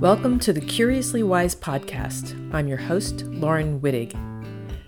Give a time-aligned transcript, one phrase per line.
[0.00, 2.34] Welcome to the Curiously Wise podcast.
[2.54, 4.16] I'm your host, Laurin Wittig.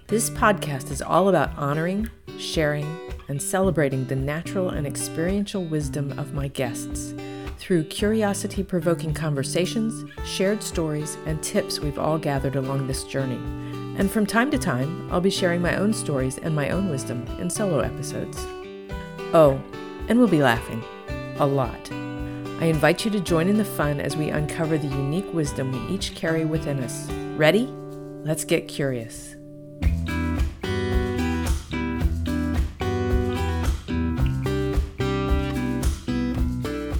[0.06, 2.86] This podcast is all about honoring, sharing,
[3.28, 7.12] and celebrating the natural and experiential wisdom of my guests
[7.58, 13.36] through curiosity provoking conversations, shared stories, and tips we've all gathered along this journey.
[13.98, 17.26] And from time to time, I'll be sharing my own stories and my own wisdom
[17.38, 18.38] in solo episodes.
[19.34, 19.62] Oh,
[20.08, 20.82] and we'll be laughing.
[21.36, 21.90] A lot.
[22.62, 25.92] I invite you to join in the fun as we uncover the unique wisdom we
[25.92, 27.10] each carry within us.
[27.36, 27.66] Ready?
[28.22, 29.34] Let's get curious.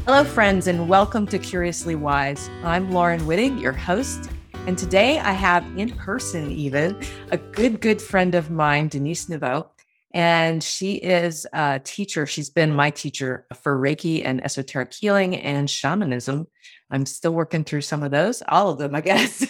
[0.05, 2.51] Hello, friends, and welcome to Curiously Wise.
[2.65, 4.31] I'm Laurin Wittig, your host.
[4.67, 9.65] And today I have in person, even a good, good friend of mine, Denise Neveux.
[10.15, 12.27] And she is a teacher.
[12.27, 16.47] She's been my teacher for Reiki and esoteric healing and shamanism.
[16.91, 19.47] I'm still working through some of those, all of them, I guess.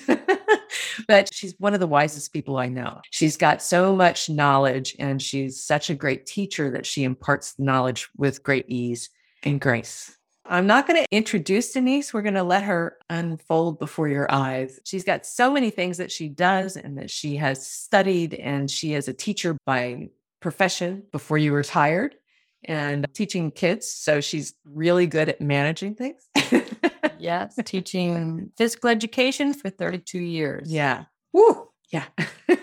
[1.09, 3.01] but she's one of the wisest people I know.
[3.11, 8.09] She's got so much knowledge and she's such a great teacher that she imparts knowledge
[8.17, 9.11] with great ease
[9.43, 10.17] and grace.
[10.45, 12.13] I'm not going to introduce Denise.
[12.13, 14.81] We're going to let her unfold before your eyes.
[14.85, 18.95] She's got so many things that she does and that she has studied, and she
[18.95, 20.09] is a teacher by
[20.43, 22.17] profession before you retired
[22.65, 23.91] and teaching kids.
[23.91, 26.29] So she's really good at managing things.
[27.19, 30.70] yes, teaching physical education for 32 years.
[30.70, 31.05] Yeah.
[31.33, 31.69] Woo.
[31.91, 32.05] Yeah.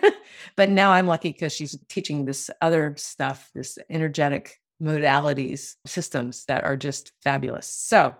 [0.55, 6.63] but now I'm lucky because she's teaching this other stuff, this energetic modalities, systems that
[6.63, 7.67] are just fabulous.
[7.67, 8.15] So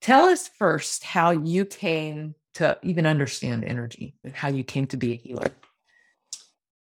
[0.00, 4.96] tell us first how you came to even understand energy and how you came to
[4.96, 5.50] be a healer.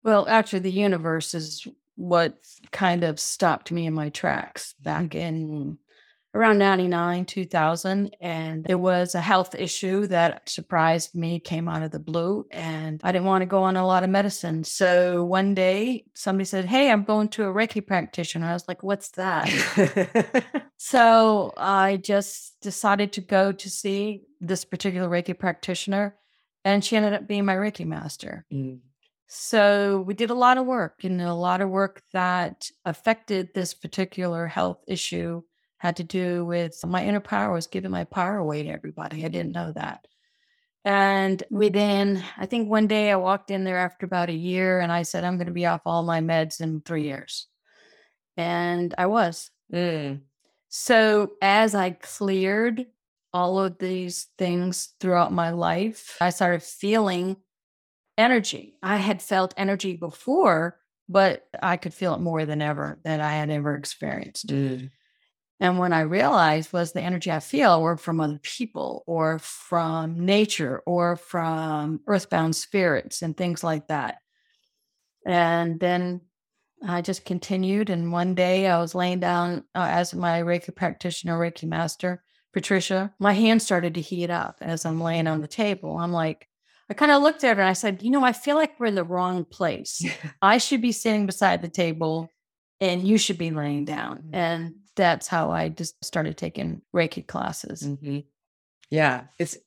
[0.03, 2.37] Well, actually, the universe is what
[2.71, 5.77] kind of stopped me in my tracks back in
[6.33, 8.15] around 99, 2000.
[8.21, 12.45] And it was a health issue that surprised me, came out of the blue.
[12.51, 14.63] And I didn't want to go on a lot of medicine.
[14.63, 18.47] So one day somebody said, Hey, I'm going to a Reiki practitioner.
[18.47, 19.49] I was like, What's that?
[20.77, 26.15] so I just decided to go to see this particular Reiki practitioner.
[26.63, 28.45] And she ended up being my Reiki master.
[28.53, 28.79] Mm.
[29.33, 33.73] So we did a lot of work and a lot of work that affected this
[33.73, 35.43] particular health issue
[35.77, 39.23] had to do with my inner power was giving my power away to everybody.
[39.23, 40.05] I didn't know that.
[40.83, 44.91] And within, I think one day I walked in there after about a year and
[44.91, 47.47] I said, I'm going to be off all my meds in three years.
[48.35, 49.49] And I was.
[49.73, 50.23] Mm.
[50.67, 52.85] So as I cleared
[53.31, 57.37] all of these things throughout my life, I started feeling
[58.17, 58.75] energy.
[58.81, 60.77] I had felt energy before,
[61.09, 64.47] but I could feel it more than ever that I had ever experienced.
[64.47, 64.91] Mm.
[65.59, 70.25] And when I realized was the energy I feel were from other people or from
[70.25, 74.17] nature or from earthbound spirits and things like that.
[75.25, 76.21] And then
[76.83, 77.91] I just continued.
[77.91, 82.23] And one day I was laying down uh, as my Reiki practitioner, Reiki master,
[82.53, 85.97] Patricia, my hand started to heat up as I'm laying on the table.
[85.97, 86.47] I'm like,
[86.91, 88.87] I kind of looked at her and I said, You know, I feel like we're
[88.87, 90.03] in the wrong place.
[90.41, 92.29] I should be sitting beside the table
[92.81, 94.17] and you should be laying down.
[94.17, 94.35] Mm-hmm.
[94.35, 97.83] And that's how I just started taking Reiki classes.
[97.83, 98.19] Mm-hmm.
[98.89, 99.23] Yeah.
[99.39, 99.57] It's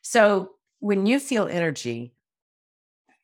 [0.00, 2.14] so when you feel energy,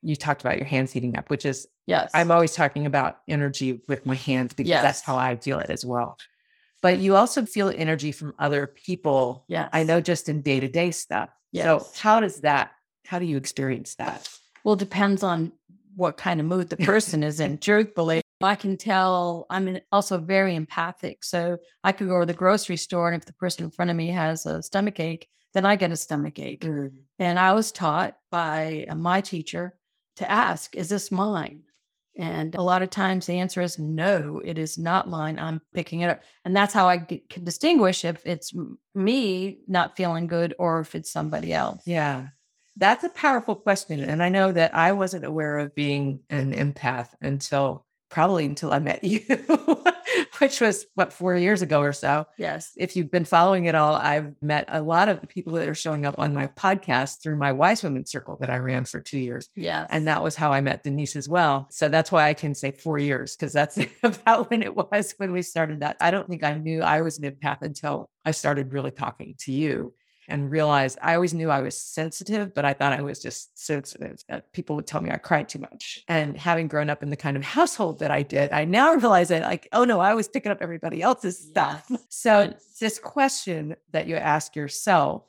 [0.03, 3.81] you talked about your hands heating up, which is, yes, I'm always talking about energy
[3.89, 4.83] with my hands because yes.
[4.83, 6.19] that's how I feel it as well.
[6.83, 9.47] But you also feel energy from other people.
[9.49, 9.71] Yeah.
[9.73, 11.31] I know just in day to day stuff.
[11.53, 11.65] Yes.
[11.65, 12.73] So, how does that
[13.07, 14.29] how do you experience that?
[14.65, 15.53] Well, it depends on
[15.95, 17.59] what kind of mood the person is in.
[17.59, 21.25] Truthfully, I can tell I'm also very empathic.
[21.25, 23.97] So I could go to the grocery store, and if the person in front of
[23.97, 26.63] me has a stomach ache, then I get a stomach ache.
[26.63, 26.93] Mm.
[27.19, 29.75] And I was taught by my teacher
[30.17, 31.63] to ask, Is this mine?
[32.19, 35.39] And a lot of times the answer is no, it is not mine.
[35.39, 36.23] I'm picking it up.
[36.45, 38.55] And that's how I can distinguish if it's
[38.95, 41.83] me not feeling good or if it's somebody else.
[41.85, 42.29] Yeah.
[42.77, 44.01] That's a powerful question.
[44.01, 48.79] And I know that I wasn't aware of being an empath until probably until I
[48.79, 49.21] met you,
[50.39, 52.27] which was what, four years ago or so.
[52.39, 52.73] Yes.
[52.77, 55.75] If you've been following it all, I've met a lot of the people that are
[55.75, 59.19] showing up on my podcast through my Wise Women Circle that I ran for two
[59.19, 59.49] years.
[59.55, 59.87] Yeah.
[59.91, 61.67] And that was how I met Denise as well.
[61.71, 65.33] So that's why I can say four years, because that's about when it was when
[65.33, 65.97] we started that.
[66.01, 69.53] I don't think I knew I was an empath until I started really talking to
[69.53, 69.95] you
[70.29, 74.23] and realized I always knew I was sensitive, but I thought I was just sensitive.
[74.53, 76.05] People would tell me I cried too much.
[76.09, 79.29] And having grown up in the kind of household that I did, I now realize
[79.29, 81.87] that, like, oh no, I was picking up everybody else's stuff.
[81.91, 82.03] Yes.
[82.27, 85.25] So, this question that you ask yourself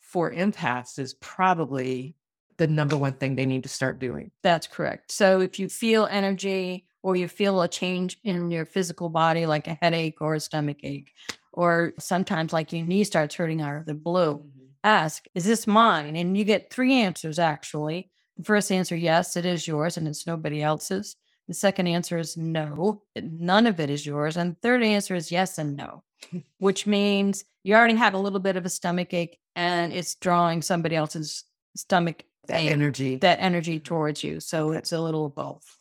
[0.00, 2.16] for empaths is probably
[2.58, 4.30] the number one thing they need to start doing.
[4.42, 5.10] That's correct.
[5.10, 9.66] So if you feel energy or you feel a change in your physical body, like
[9.66, 11.12] a headache or a stomach ache,
[11.52, 14.66] or sometimes like your knee starts hurting out of the blue, mm-hmm.
[14.84, 16.16] ask, is this mine?
[16.16, 18.10] And you get three answers actually.
[18.36, 21.16] The first answer, yes, it is yours and it's nobody else's.
[21.48, 24.36] The second answer is no, none of it is yours.
[24.36, 26.02] And the third answer is yes and no,
[26.58, 30.62] which means you already had a little bit of a stomach ache and it's drawing
[30.62, 31.44] somebody else's
[31.76, 33.16] stomach That ache, energy.
[33.16, 33.84] that energy mm-hmm.
[33.84, 34.40] towards you.
[34.40, 35.78] So it's a little of both.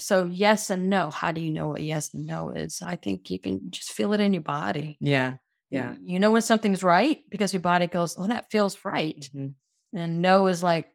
[0.00, 1.10] So yes and no.
[1.10, 2.80] How do you know what yes and no is?
[2.82, 4.96] I think you can just feel it in your body.
[5.00, 5.34] yeah.
[5.70, 5.96] Yeah.
[6.02, 9.28] You know when something's right because your body goes, Oh, that feels right.
[9.34, 9.52] Mhm.
[9.94, 10.86] And no is like,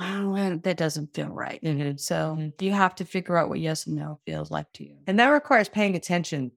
[0.00, 1.62] Oh, that doesn't feel right.
[1.62, 1.98] Mhm.
[1.98, 2.60] So Mhm.
[2.62, 4.98] you have to figure out what yes and no feels like to you.
[5.06, 6.52] And that requires paying attention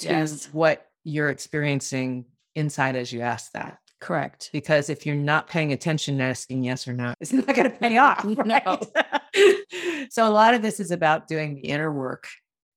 [0.00, 0.46] to Yes.
[0.52, 3.78] what you're experiencing inside as you ask that.
[4.00, 4.50] Correct.
[4.52, 7.96] Because if you're not paying attention asking yes or no, it's not going to pay
[7.96, 8.22] off.
[8.44, 8.78] No.
[10.10, 12.28] so a lot of this is about doing the inner work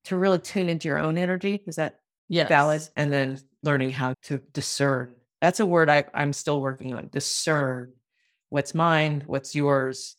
[0.06, 1.64] to really tune into your own energy.
[1.68, 2.00] Is that
[2.30, 2.50] Yes.
[2.50, 2.82] valid?
[2.98, 5.16] And then learning how to discern.
[5.42, 7.08] That's a word I, I'm still working on.
[7.10, 7.94] Discern
[8.50, 10.16] what's mine, what's yours,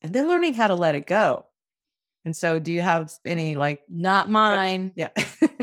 [0.00, 1.46] and then learning how to let it go.
[2.24, 4.92] And so, do you have any like, Not mine.
[4.94, 5.08] yeah,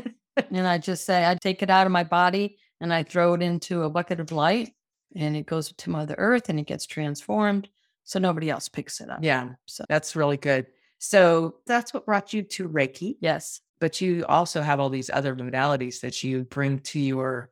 [0.52, 3.42] And I just say, I take it out of my body and I throw it
[3.42, 4.72] into a bucket of light
[5.16, 7.68] and it goes to Mother Earth and it gets transformed.
[8.10, 9.20] So nobody else picks it up.
[9.22, 10.66] yeah, So, that's really good.
[10.98, 13.62] So that's what brought you to Reiki, yes.
[13.80, 17.52] but you also have all these other modalities that you bring to your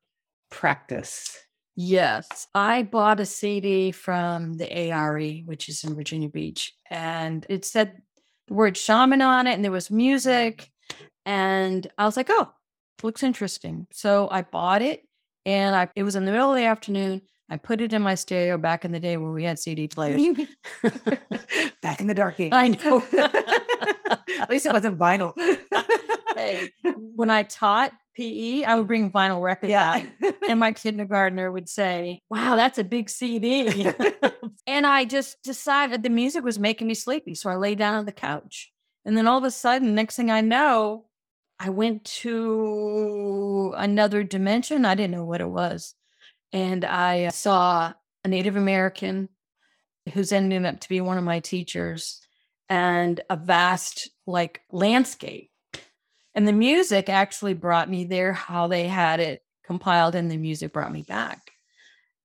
[0.50, 1.38] practice.
[1.75, 2.48] Yes.
[2.56, 8.01] I bought a CD from the ARE, which is in Virginia Beach, and it said
[8.48, 10.71] the word shaman on it, and there was music.
[11.24, 12.51] And I was like, oh,
[13.03, 13.86] looks interesting.
[13.92, 15.03] So I bought it,
[15.45, 17.21] and I it was in the middle of the afternoon.
[17.50, 20.22] I put it in my stereo back in the day when we had CD players.
[21.82, 22.52] Back in the dark age.
[22.52, 23.02] I know.
[24.40, 25.34] At least it wasn't vinyl.
[26.36, 26.70] Hey,
[27.16, 30.04] when I taught PE, I would bring vinyl records out.
[30.22, 30.32] yeah.
[30.50, 33.92] And my kindergartner would say, Wow, that's a big CD.
[34.68, 37.36] and I just decided the music was making me sleepy.
[37.36, 38.72] So I lay down on the couch.
[39.06, 41.06] And then all of a sudden, next thing I know,
[41.60, 44.84] I went to another dimension.
[44.84, 45.96] I didn't know what it was.
[46.54, 49.30] And I uh, saw a Native American
[50.14, 52.22] who's ending up to be one of my teachers
[52.70, 55.52] and a vast like landscape.
[56.36, 60.72] And the music actually brought me there, how they had it compiled, and the music
[60.72, 61.52] brought me back.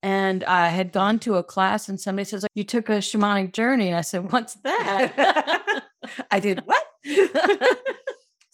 [0.03, 3.89] And I had gone to a class, and somebody says, You took a shamanic journey.
[3.89, 5.83] And I said, What's that?
[6.31, 6.85] I did what?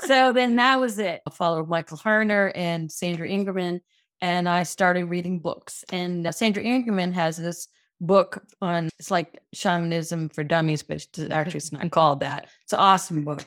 [0.03, 1.23] so then that was it.
[1.26, 3.81] I followed Michael Harner and Sandra Ingerman,
[4.20, 5.85] and I started reading books.
[5.91, 7.69] And uh, Sandra Ingerman has this
[8.00, 12.49] book on it's like shamanism for dummies, but it's actually it's not called that.
[12.65, 13.44] It's an awesome book.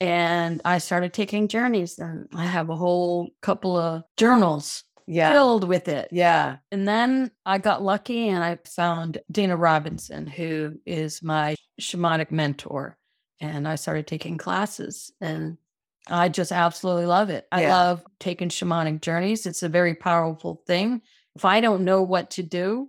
[0.00, 5.32] And I started taking journeys, and I have a whole couple of journals yeah.
[5.32, 6.08] filled with it.
[6.12, 6.58] Yeah.
[6.70, 12.96] And then I got lucky and I found Dana Robinson, who is my shamanic mentor.
[13.40, 15.56] And I started taking classes and
[16.10, 17.46] I just absolutely love it.
[17.52, 17.70] I Yeah.
[17.70, 19.46] love taking shamanic journeys.
[19.46, 21.02] It's a very powerful thing.
[21.36, 22.88] If I don't know what to do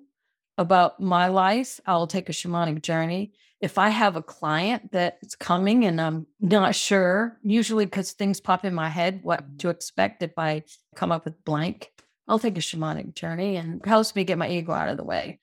[0.58, 3.34] about my life, I'll take a shamanic journey.
[3.62, 8.64] If I have a client that's coming and I'm not sure, usually because things pop
[8.64, 10.64] in my head what to expect if I
[10.96, 11.92] come up with blank,
[12.28, 15.40] I'll take a shamanic journey and helps me get my ego out of the way.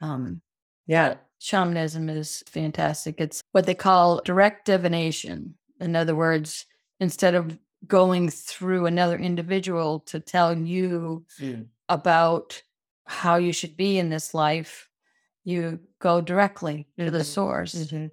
[0.00, 0.42] Um,
[0.86, 1.14] Yeah.
[1.38, 3.20] shamanism is fantastic.
[3.20, 5.54] It's what they call direct divination.
[5.80, 6.66] In other words,
[7.02, 11.24] instead of going through another individual to tell you
[11.88, 12.62] about
[13.06, 14.88] how you should be in this life,
[15.44, 17.24] you go directly to the Mhm.
[17.24, 17.74] source.
[17.74, 18.10] Mhm.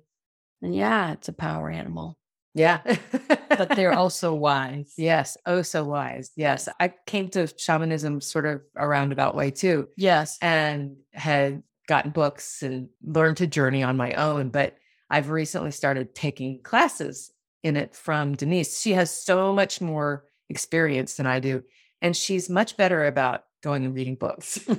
[0.64, 2.18] And yeah, it's a power animal,
[2.56, 2.82] Yeah.
[3.50, 4.94] but they're also wise.
[4.98, 5.38] Yes.
[5.46, 6.32] Oh, so wise.
[6.36, 6.68] Yes.
[6.80, 10.38] I came to shamanism sort of a roundabout way too, Yes.
[10.42, 14.50] and had gotten books and learned to journey on my own.
[14.50, 14.76] But
[15.12, 17.32] I've recently started taking classes
[17.64, 18.80] in it from Denise.
[18.82, 21.64] She has so much more experience than I do,
[22.02, 24.60] and she's much better about going and reading books.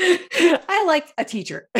[0.00, 1.68] I like a teacher.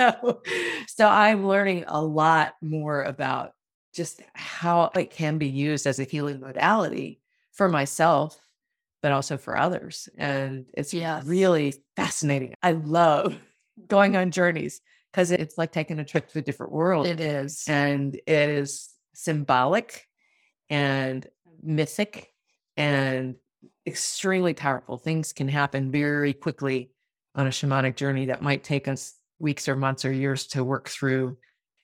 [0.00, 0.40] so,
[0.88, 3.52] so I'm learning a lot more about
[3.94, 7.20] just how it can be used as a healing modality
[7.52, 8.38] for myself,
[9.02, 10.08] but also for others.
[10.16, 11.24] And it's Yes.
[11.26, 12.54] really fascinating.
[12.62, 13.34] I love
[13.88, 14.80] going on journeys
[15.12, 17.06] because it's like taking a trip to a different world.
[17.06, 17.64] It is.
[17.68, 20.06] And it is symbolic
[20.68, 21.76] and mm-hmm.
[21.76, 22.28] mythic
[22.76, 23.36] and
[23.86, 24.98] extremely powerful.
[24.98, 26.90] Things can happen very quickly
[27.34, 30.88] on a shamanic journey that might take us weeks or months or years to work
[30.88, 31.36] through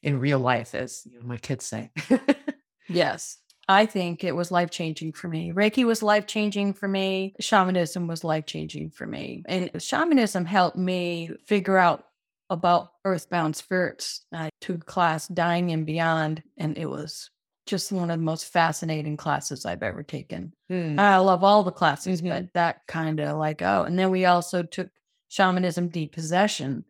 [0.02, 1.90] in real life, as you know, my kids say.
[2.88, 3.38] yes.
[3.68, 5.52] I think it was life changing for me.
[5.52, 7.34] Reiki was life changing for me.
[7.40, 9.44] Shamanism was life changing for me.
[9.46, 12.04] And shamanism helped me figure out
[12.52, 14.26] about earthbound spirits.
[14.32, 17.30] I took a class, Dying and Beyond, and it was
[17.66, 20.52] just one of the most fascinating classes I've ever taken.
[20.68, 20.98] Hmm.
[20.98, 24.62] I love all the classes, but that kind of like, oh, and then we also
[24.62, 24.90] took
[25.28, 26.84] shamanism depossession.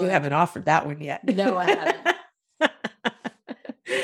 [0.00, 1.24] You haven't offered that one yet.
[1.24, 2.16] No, I haven't.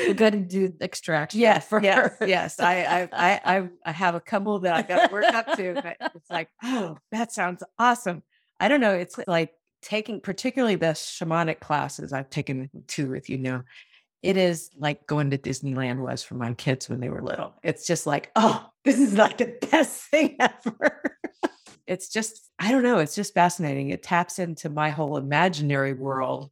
[0.07, 1.39] we got to do extraction.
[1.39, 2.27] Yes, for yes, her.
[2.27, 2.59] yes.
[2.59, 5.75] I, I, I, I, I have a couple that I got to work up to,
[5.75, 8.23] but it's like, oh, that sounds awesome.
[8.59, 8.93] I don't know.
[8.93, 13.63] It's like taking, particularly the shamanic classes I've taken two with you know.
[14.21, 17.53] It is like going to Disneyland was for my kids when they were little.
[17.63, 21.01] It's just like, oh, this is like the best thing ever.
[21.87, 22.97] it's just, I don't know.
[22.97, 23.89] It's just fascinating.
[23.89, 26.51] It taps into my whole imaginary world,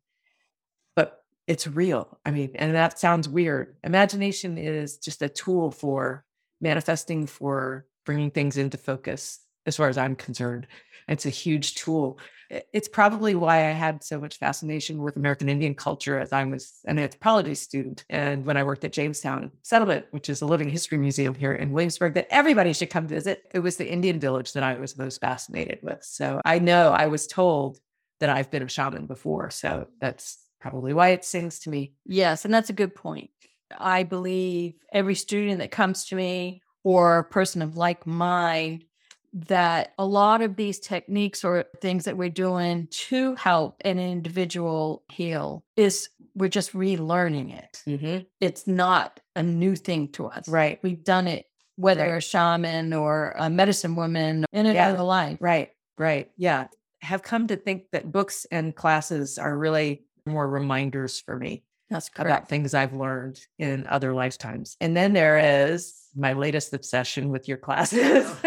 [0.95, 2.17] but it's real.
[2.25, 3.75] I mean, and that sounds weird.
[3.83, 6.23] Imagination is just a tool for
[6.61, 10.65] manifesting, for bringing things into focus, as far as I'm concerned.
[11.07, 12.19] It's a huge tool.
[12.49, 16.79] It's probably why I had so much fascination with American Indian culture as I was
[16.85, 18.05] an anthropology student.
[18.09, 21.73] And when I worked at Jamestown Settlement, which is a living history museum here in
[21.73, 25.19] Williamsburg that everybody should come visit, it was the Indian village that I was most
[25.19, 26.03] fascinated with.
[26.03, 27.79] So I know I was told
[28.21, 29.49] that I've been a shaman before.
[29.49, 31.93] So that's probably why it sings to me.
[32.05, 33.29] Yes, and that's a good point.
[33.77, 38.85] I believe every student that comes to me or a person of like mind
[39.33, 45.03] that a lot of these techniques or things that we're doing to help an individual
[45.11, 47.81] heal is we're just relearning it.
[47.87, 48.23] Mm-hmm.
[48.41, 50.47] It's not a new thing to us.
[50.47, 50.79] Right.
[50.83, 52.17] We've done it, whether Right.
[52.17, 54.89] a shaman or a medicine woman in Yeah.
[54.89, 55.37] another life.
[55.41, 55.71] Right.
[55.97, 56.29] Right.
[56.37, 56.67] Yeah.
[57.01, 62.09] Have come to think that books and classes are really more reminders for me That's
[62.09, 62.27] correct.
[62.29, 64.75] about things I've learned in other lifetimes.
[64.81, 65.37] And then there
[65.71, 68.31] is my latest obsession with your classes.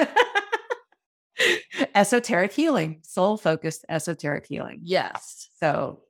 [1.94, 4.80] esoteric healing, soul focused esoteric healing.
[4.82, 5.48] Yes.
[5.58, 6.00] So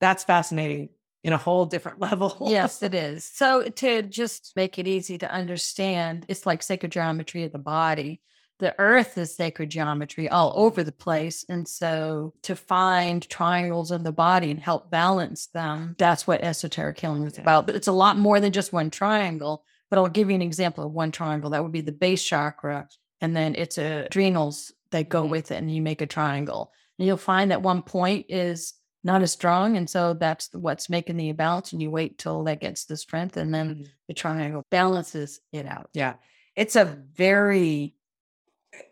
[0.00, 0.90] that's fascinating
[1.24, 2.36] in a whole different level.
[2.48, 3.24] Yes, it is.
[3.24, 8.20] So to just make it easy to understand, it's like sacred geometry of the body.
[8.58, 11.44] The earth is sacred geometry all over the place.
[11.48, 17.00] And so to find triangles in the body and help balance them, that's what esoteric
[17.00, 17.66] healing is about.
[17.66, 19.64] But it's a lot more than just one triangle.
[19.90, 21.50] But I'll give you an example of one triangle.
[21.50, 22.88] That would be the base chakra.
[23.20, 26.72] And then it's adrenals that go with it, and you make a triangle.
[26.98, 29.76] And you'll find that one point is not as strong.
[29.76, 31.72] And so that's what's making the imbalance.
[31.72, 33.88] And you wait till that gets the strength, and then Mhm.
[34.08, 35.90] the triangle balances it out.
[35.92, 36.14] Yeah.
[36.54, 37.96] It's a very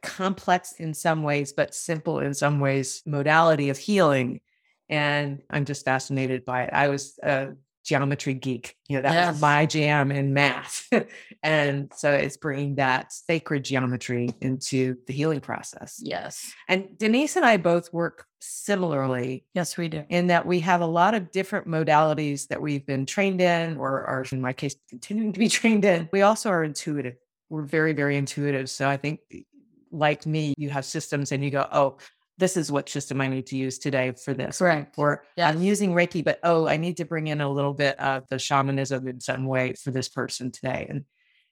[0.03, 4.41] complex in some ways, but simple in some ways modality of healing.
[4.89, 6.71] And I'm just fascinated by it.
[6.73, 7.53] I was a
[7.85, 9.33] geometry geek, you know, that Yes.
[9.35, 10.87] was my jam in math.
[11.43, 15.99] and so it's bringing that sacred geometry into the healing process.
[16.03, 16.53] Yes.
[16.69, 20.05] And Denise and I both work similarly Yes, we do.
[20.09, 24.05] in that we have a lot of different modalities that we've been trained in, or
[24.05, 26.09] are in my case, continuing to be trained in.
[26.13, 27.17] We also are intuitive.
[27.49, 28.71] We're very, very intuitive.
[28.71, 29.21] So I think,
[29.91, 31.97] like me, you have systems and you go, oh,
[32.41, 34.59] this is what system I need to use today for this.
[34.59, 34.95] Correct.
[34.99, 35.55] Or Yes.
[35.55, 38.39] I'm using Reiki, but oh, I need to bring in a little bit of the
[38.39, 40.87] shamanism in some way for this person today.
[40.91, 41.05] And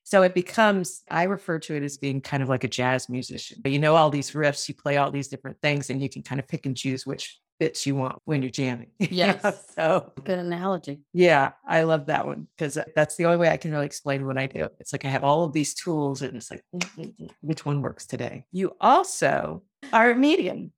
[0.02, 3.58] so it becomes, I refer to it as being kind of like a jazz musician.
[3.62, 6.22] But you know, all these riffs, you play all these different things, and you can
[6.22, 8.86] kind of pick and choose which bits you want when you're jamming.
[8.98, 9.36] you know?
[9.42, 9.64] Yes.
[9.74, 11.00] So, Good analogy.
[11.12, 14.38] yeah, I love that one because that's the only way I can really explain what
[14.38, 14.68] I do.
[14.80, 17.66] It's like I have all of these tools, and it's like, "Mm, mm, mm, which
[17.66, 18.44] one works today?
[18.50, 20.72] You also are a medium.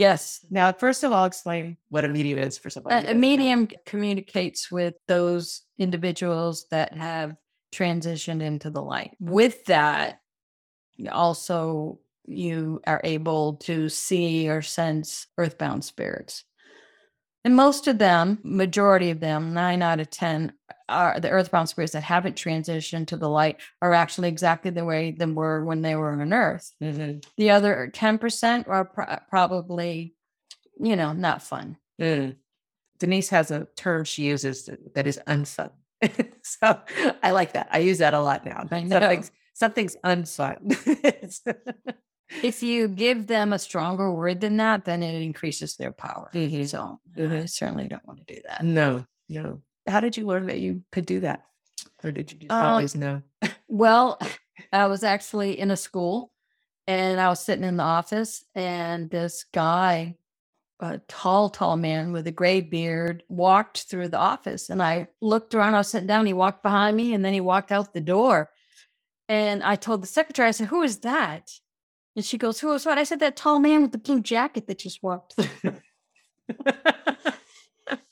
[0.00, 0.46] Yes.
[0.48, 3.06] Now, first of all, explain what a medium is for somebody.
[3.06, 7.36] A, a medium communicates with those individuals that have
[7.70, 9.14] transitioned into the light.
[9.20, 10.22] With that,
[11.12, 16.44] also you are able to see or sense earthbound spirits.
[17.44, 20.52] And most of them, majority of them, nine out of 10,
[20.88, 25.12] are the earthbound spirits that haven't transitioned to the light are actually exactly the way
[25.12, 26.72] they were when they were on earth.
[26.82, 27.24] Mhm.
[27.36, 30.14] The other 10% are pro- probably,
[30.78, 31.78] you know, not fun.
[32.00, 32.36] Mm.
[32.98, 35.70] Denise has a term she uses that, is unfun.
[36.42, 36.80] so
[37.22, 37.68] I like that.
[37.70, 38.66] I use that a lot now.
[38.68, 40.76] Something's, something's unfun.
[42.42, 46.30] If you give them a stronger word than that, then it increases their power.
[46.32, 46.68] Mhm.
[46.68, 47.50] So I Mhm.
[47.50, 48.64] certainly don't want to do that.
[48.64, 49.62] no, no.
[49.86, 51.44] How did you learn that you could do that?
[52.04, 53.22] Or did you just Uh, always know?
[53.68, 54.20] Well,
[54.72, 56.32] I was actually in a school
[56.86, 60.16] and I was sitting in the office, and this guy
[60.82, 64.70] a tall, tall man with a gray beard walked through the office.
[64.70, 67.40] And I looked around, I was sitting down, he walked behind me, and then he
[67.42, 68.50] walked out the door.
[69.28, 71.50] And I told the secretary, I said, Who is that?
[72.16, 72.98] And she goes, Who is what?
[72.98, 75.76] I said, That tall man with the blue jacket that just walked through.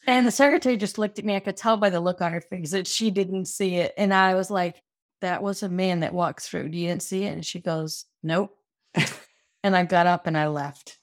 [0.06, 1.36] and the secretary just looked at me.
[1.36, 3.94] I could tell by the look on her face that she didn't see it.
[3.96, 4.82] And I was like,
[5.20, 6.64] That was a man that walked through.
[6.64, 7.32] You didn't see it?
[7.32, 8.56] And she goes, Nope.
[9.62, 10.98] and I got up and I left.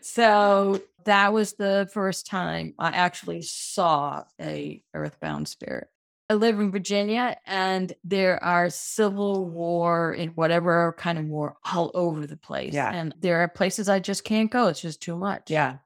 [0.00, 5.88] so that was the first time I actually saw a earthbound spirit.
[6.30, 11.90] I live in Virginia and there are civil war and whatever kind of war all
[11.94, 12.74] over the place.
[12.74, 12.92] Yeah.
[12.92, 14.66] And there are places I just can't go.
[14.68, 15.50] It's just too much.
[15.50, 15.78] yeah.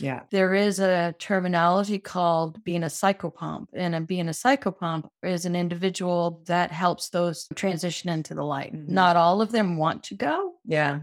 [0.00, 0.22] Yeah.
[0.30, 3.68] There is a terminology called being a psychopomp.
[3.72, 8.74] And a, being a psychopomp is an individual that helps those transition into the light.
[8.74, 8.88] Mhm.
[8.88, 11.00] Not all of them want to go, Yeah.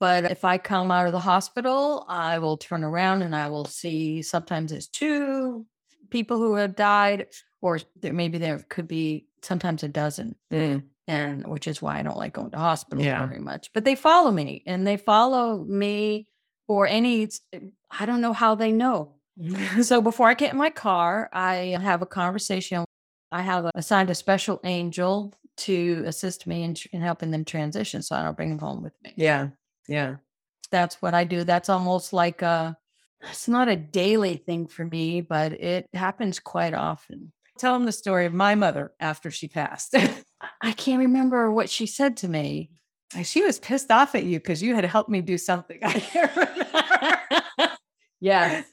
[0.00, 3.64] but if I come out of the hospital, I will turn around and I will
[3.64, 5.64] see sometimes it's two
[6.10, 7.28] people who have died,
[7.62, 10.34] or there, maybe there could be sometimes a dozen.
[10.52, 10.84] Mm.
[11.08, 13.26] And which is why I don't like going to hospitals Yeah.
[13.26, 13.72] very much.
[13.72, 16.28] But they follow me and they follow me
[16.68, 17.28] for any,
[17.90, 19.14] I don't know how they know.
[19.82, 22.84] So before I get in my car, I have a conversation.
[23.32, 28.14] I have assigned a special angel to assist me in, in helping them transition so
[28.16, 29.48] I don't bring them home with me Yeah.
[29.88, 30.16] Yeah.
[30.70, 31.42] that's what I do.
[31.44, 32.76] That's almost like a
[33.22, 37.32] it's not a daily thing for me, but it happens quite often.
[37.60, 39.94] Tell them the story of my mother after she passed.
[40.62, 42.70] I can't remember what she said to me.
[43.22, 45.78] she was pissed off at you because you had helped me do something.
[45.84, 47.26] I can't remember.
[48.22, 48.66] Yes.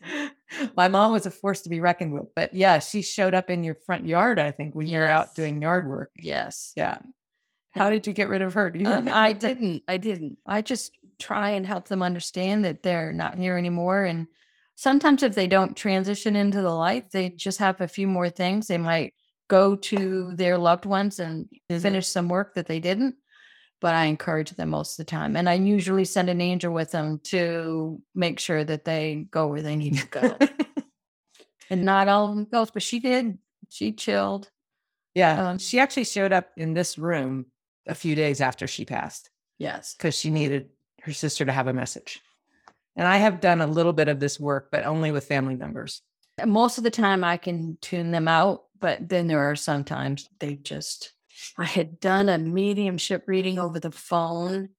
[0.76, 2.28] My mom was a force to be reckoned with.
[2.36, 5.62] But yeah, she showed up in your front yard, I think, when you're out doing
[5.62, 6.12] yard work.
[6.18, 6.74] Yes.
[6.76, 6.98] Yeah.
[7.72, 8.70] How did you get rid of her?
[8.70, 9.08] Do you Um.
[9.10, 9.84] I didn't.
[9.88, 10.38] I didn't.
[10.46, 14.04] I just try and help them understand that they're not here anymore.
[14.04, 14.28] And
[14.78, 18.68] sometimes if they don't transition into the light, they just have a few more things.
[18.68, 19.14] They might
[19.50, 23.16] go to their loved ones and finish some work that they didn't.
[23.82, 25.36] But I encourage them most of the time.
[25.36, 29.62] And I usually send an angel with them to make sure that they go where
[29.62, 30.38] they need to go.
[31.70, 33.38] and not all of them goes, but she did.
[33.70, 34.50] She chilled.
[35.14, 35.50] yeah.
[35.50, 37.48] Um, she actually showed up in this room
[37.88, 39.94] a few days after she passed Yes.
[39.96, 40.70] because she needed
[41.04, 42.22] her sister to have a message.
[42.98, 46.02] And I have done a little bit of this work, but only with family members.
[46.46, 50.28] most of the time I can tune them out, but then there are some times
[50.40, 51.14] they just.
[51.58, 54.70] I had done a mediumship reading over the phone,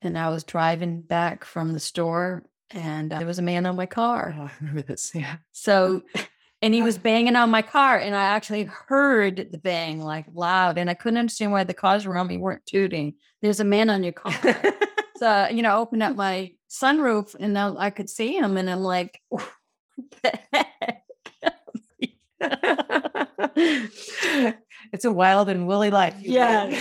[0.00, 3.76] and I was driving back from the store, and uh, there was a man on
[3.76, 4.34] my car.
[4.38, 5.12] Oh, I remember this.
[5.14, 5.36] Yeah.
[5.52, 6.02] So,
[6.62, 10.78] and he was banging on my car, and I actually heard the bang like loud,
[10.78, 13.14] and I couldn't understand why the cars around me weren't tooting.
[13.42, 14.32] There's a man on your car.
[15.20, 18.80] so, you know, opened up my sunroof, and now I could see him, and I'm
[18.80, 19.44] like, what
[20.22, 21.02] the heck?
[24.94, 26.14] it's a wild and woolly life.
[26.20, 26.74] Yeah.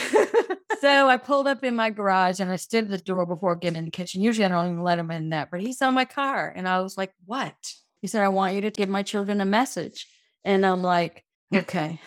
[0.80, 3.80] so I pulled up in my garage and I stood at the door before getting
[3.80, 4.22] in the kitchen.
[4.22, 6.54] Usually I don't even let him in that, but he's on my car.
[6.56, 7.74] And I was like, what?
[8.02, 10.08] He said, I want you to give my children a message.
[10.46, 12.00] And I'm like, okay,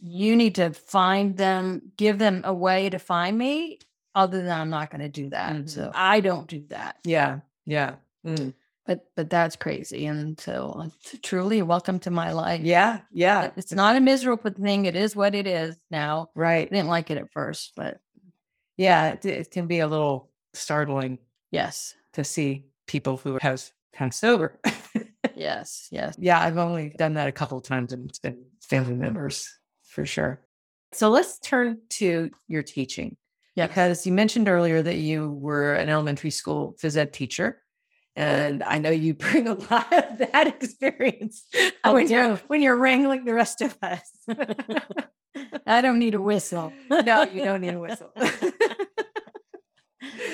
[0.00, 3.80] you need to find them, give them a way to find me.
[4.16, 5.52] Other than I'm not going to do that.
[5.54, 5.68] Mhm.
[5.70, 6.96] So I don't do that.
[7.04, 7.40] yeah.
[7.66, 7.96] Yeah.
[8.26, 8.54] Mm.
[8.86, 10.06] But but that's crazy.
[10.06, 10.90] And so
[11.22, 12.62] truly welcome to my life.
[12.62, 13.00] Yeah.
[13.12, 13.50] Yeah.
[13.56, 14.86] It's not a miserable thing.
[14.86, 16.30] It is what it is now.
[16.34, 16.66] Right.
[16.66, 17.98] I didn't like it at first, but
[18.76, 19.08] Yeah.
[19.12, 21.18] It, it can be a little startling
[21.50, 21.94] yes.
[22.14, 24.58] to see people who have of sober.
[25.34, 26.16] Yes, yes.
[26.18, 26.40] yeah.
[26.40, 29.52] I've only done that a couple of times and it's been family members
[29.82, 30.40] for sure.
[30.92, 33.16] So let's turn to your teaching.
[33.56, 33.66] Yeah.
[33.66, 37.60] Because you mentioned earlier that you were an elementary school phys ed teacher.
[38.14, 42.62] And I know you bring a lot of that experience oh, I when, you're, when
[42.62, 44.10] you're wrangling the rest of us.
[45.66, 46.72] I don't need a whistle.
[46.90, 48.10] no, you don't need a whistle.
[48.16, 48.52] Actually,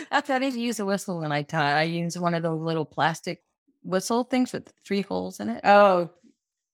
[0.35, 1.75] I didn't use a whistle when I taught.
[1.75, 3.43] I used one of those little plastic
[3.83, 5.61] whistle things with three holes in it.
[5.65, 6.11] oh,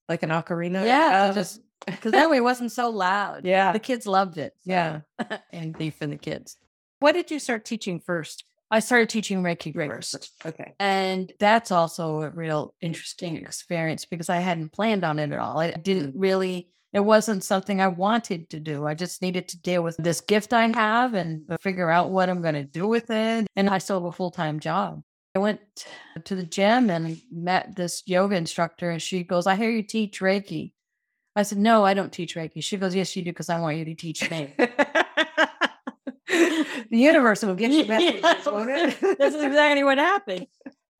[0.07, 0.85] like an ocarina?
[0.85, 3.45] yeah, Oh, just because that way it wasn't so loud.
[3.45, 3.71] yeah.
[3.71, 4.53] The kids loved it.
[4.61, 5.01] so- Yeah.
[5.51, 6.57] and beef for the kids.
[6.99, 8.43] What did you start teaching first?
[8.71, 10.31] I started teaching Reiki Right first.
[10.45, 10.73] Okay.
[10.79, 15.59] And that's also a real interesting experience because I hadn't planned on it at all.
[15.59, 16.19] I didn't mm-hmm.
[16.19, 18.85] really, it wasn't something I wanted to do.
[18.85, 22.41] I just needed to deal with this gift I have and figure out what I'm
[22.41, 23.47] going to do with it.
[23.55, 25.01] And I still have a full time job.
[25.35, 25.61] I went
[26.23, 30.21] to the gym and met this yoga instructor, and she goes, I hear you teach
[30.21, 30.73] Reiki.
[31.35, 32.63] I said, No, I don't teach Reiki.
[32.63, 34.53] She goes, Yes, you do, because I want you to teach me.
[36.29, 38.97] the universe will get you messages, won't it?
[39.19, 40.47] That's exactly what happened.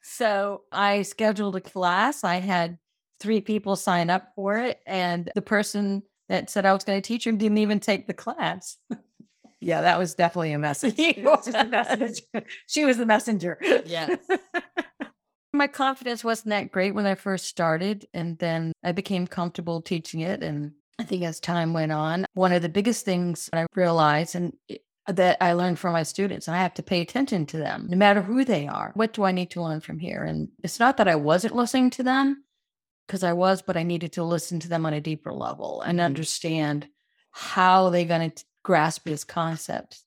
[0.01, 2.23] So I scheduled a class.
[2.23, 2.79] I had
[3.19, 4.79] three people sign up for it.
[4.87, 8.13] And the person that said I was going to teach them didn't even take the
[8.13, 8.77] class.
[9.59, 10.95] Yeah, that was definitely a message.
[10.97, 12.21] Was just a message.
[12.67, 13.59] she was the messenger.
[13.85, 14.17] Yes.
[15.51, 18.07] My confidence wasn't that great when I first started.
[18.13, 20.43] And then I became comfortable teaching it.
[20.43, 24.53] And I think as time went on, one of the biggest things I realized and
[24.67, 27.87] it- that I learned from my students, and I have to pay attention to them,
[27.89, 28.91] no matter who they are.
[28.93, 30.23] What do I need to learn from here?
[30.23, 32.43] And it's not that I wasn't listening to them,
[33.07, 35.99] because I was, but I needed to listen to them on a deeper level and
[35.99, 36.87] understand
[37.31, 40.03] how they're going to grasp this concept.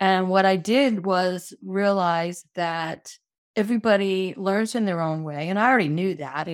[0.00, 3.18] And what I did was realize that
[3.56, 5.48] everybody learns in their own way.
[5.48, 6.48] And I already knew that.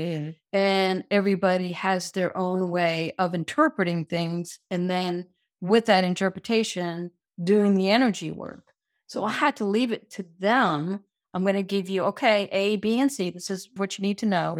[0.53, 4.59] And everybody has their own way of interpreting things.
[4.71, 5.27] And then
[5.61, 7.11] with that interpretation,
[7.43, 8.73] doing the energy work.
[9.07, 11.01] So I had to leave it to them.
[11.35, 13.31] I'm going to give you, okay, A, B, and C.
[13.31, 14.57] This is what you need to know.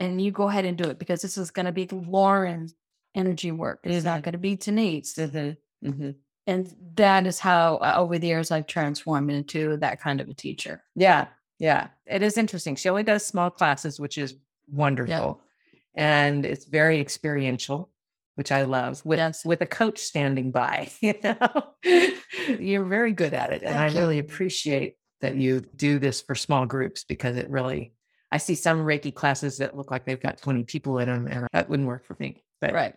[0.00, 2.74] And you go ahead and do it because this is going to be Laurin's
[3.14, 3.80] energy work.
[3.84, 5.14] It is not going to be Denise.
[5.14, 6.16] Mhm.
[6.48, 10.34] And that is how, uh, over the years, I've transformed into that kind of a
[10.34, 10.82] teacher.
[10.94, 11.88] Yeah, yeah.
[12.06, 12.76] It is interesting.
[12.76, 14.34] She only does small classes, which is
[14.70, 15.40] wonderful.
[15.94, 17.90] And it's very experiential,
[18.34, 19.04] which I love.
[19.04, 19.44] With Yes.
[19.44, 21.74] with a coach standing by, you know.
[22.58, 23.62] You're very good at it.
[23.62, 23.98] And I you.
[23.98, 27.94] really appreciate that you do this for small groups because it really
[28.30, 31.46] I see some Reiki classes that look like they've got 20 people in them, and
[31.52, 32.42] that wouldn't work for me.
[32.60, 32.94] But Right.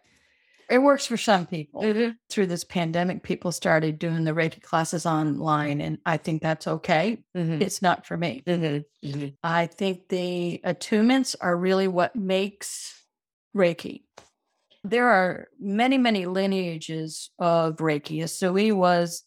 [0.70, 1.82] It works for some people.
[1.82, 2.16] Mhm.
[2.30, 7.24] Through this pandemic, people started doing the Reiki classes online, and I think that's okay.
[7.36, 7.62] Mhm.
[7.62, 8.44] It's not for me.
[8.46, 8.86] Mhm.
[9.04, 9.36] Mhm.
[9.44, 13.04] I think the attunements are really what makes
[13.56, 14.04] Reiki.
[14.84, 18.20] There are many, many lineages of Reiki.
[18.22, 19.24] Usui was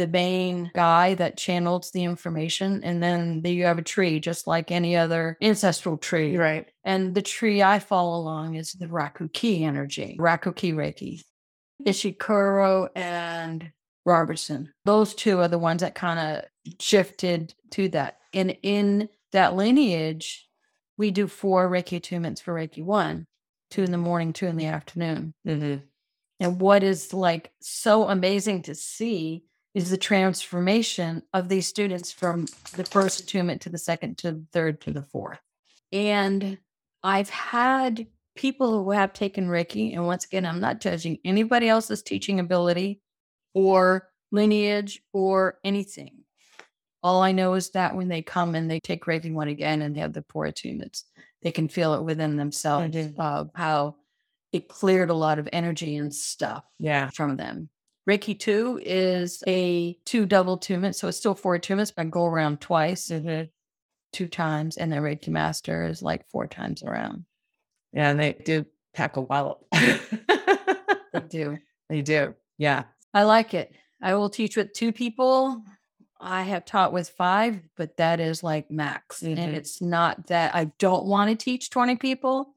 [0.00, 2.82] the main guy that channels the information.
[2.82, 6.38] And then you have a tree, just like any other ancestral tree.
[6.38, 6.66] Right.
[6.84, 11.22] And the tree I follow along is the Raku Kei energy, Raku Kei Reiki.
[11.86, 13.70] Ishikuro and
[14.06, 14.72] Robertson.
[14.86, 16.44] Those two are the ones that kind of
[16.80, 18.18] shifted to that.
[18.32, 20.48] And in that lineage,
[20.96, 23.26] we do four Reiki attunements for Reiki one,
[23.70, 25.34] two in the morning, two in the afternoon.
[25.46, 25.82] Mhm.
[26.38, 32.46] And what is like so amazing to see is the transformation of these students from
[32.76, 35.38] the first attunement to the second to the third to the fourth.
[35.92, 36.58] And
[37.02, 42.02] I've had people who have taken Reiki, and once again, I'm not judging anybody else's
[42.02, 43.00] teaching ability
[43.54, 46.18] or lineage or anything.
[47.02, 49.94] All I know is that when they come and they take Reiki one again and
[49.96, 51.04] they have the four attunements,
[51.42, 53.96] they can feel it within themselves of how
[54.52, 57.08] it cleared a lot of energy and stuff Yeah.
[57.10, 57.70] from them.
[58.08, 60.96] Reiki 2 is a two double attunement.
[60.96, 63.10] So it's still four attunements, but I go around twice,
[64.12, 64.76] two times.
[64.76, 67.24] And then Reiki Master is like four times around.
[67.92, 69.58] Yeah, and they do pack a wallop.
[69.72, 71.58] They do.
[71.88, 72.34] they do.
[72.58, 72.84] Yeah.
[73.12, 73.72] I like it.
[74.02, 75.62] I will teach with two people.
[76.20, 79.22] I have taught with five, but that is like max.
[79.22, 79.38] Mhm.
[79.38, 82.54] And it's not that I don't want to teach 20 people,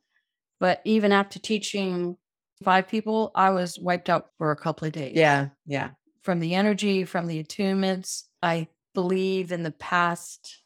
[0.59, 2.17] but even after teaching
[2.63, 5.13] five people, I was wiped out for a couple of days.
[5.15, 5.49] Yeah.
[5.65, 5.91] Yeah.
[6.21, 8.23] from the energy, from the attunements.
[8.41, 10.63] I believe in the past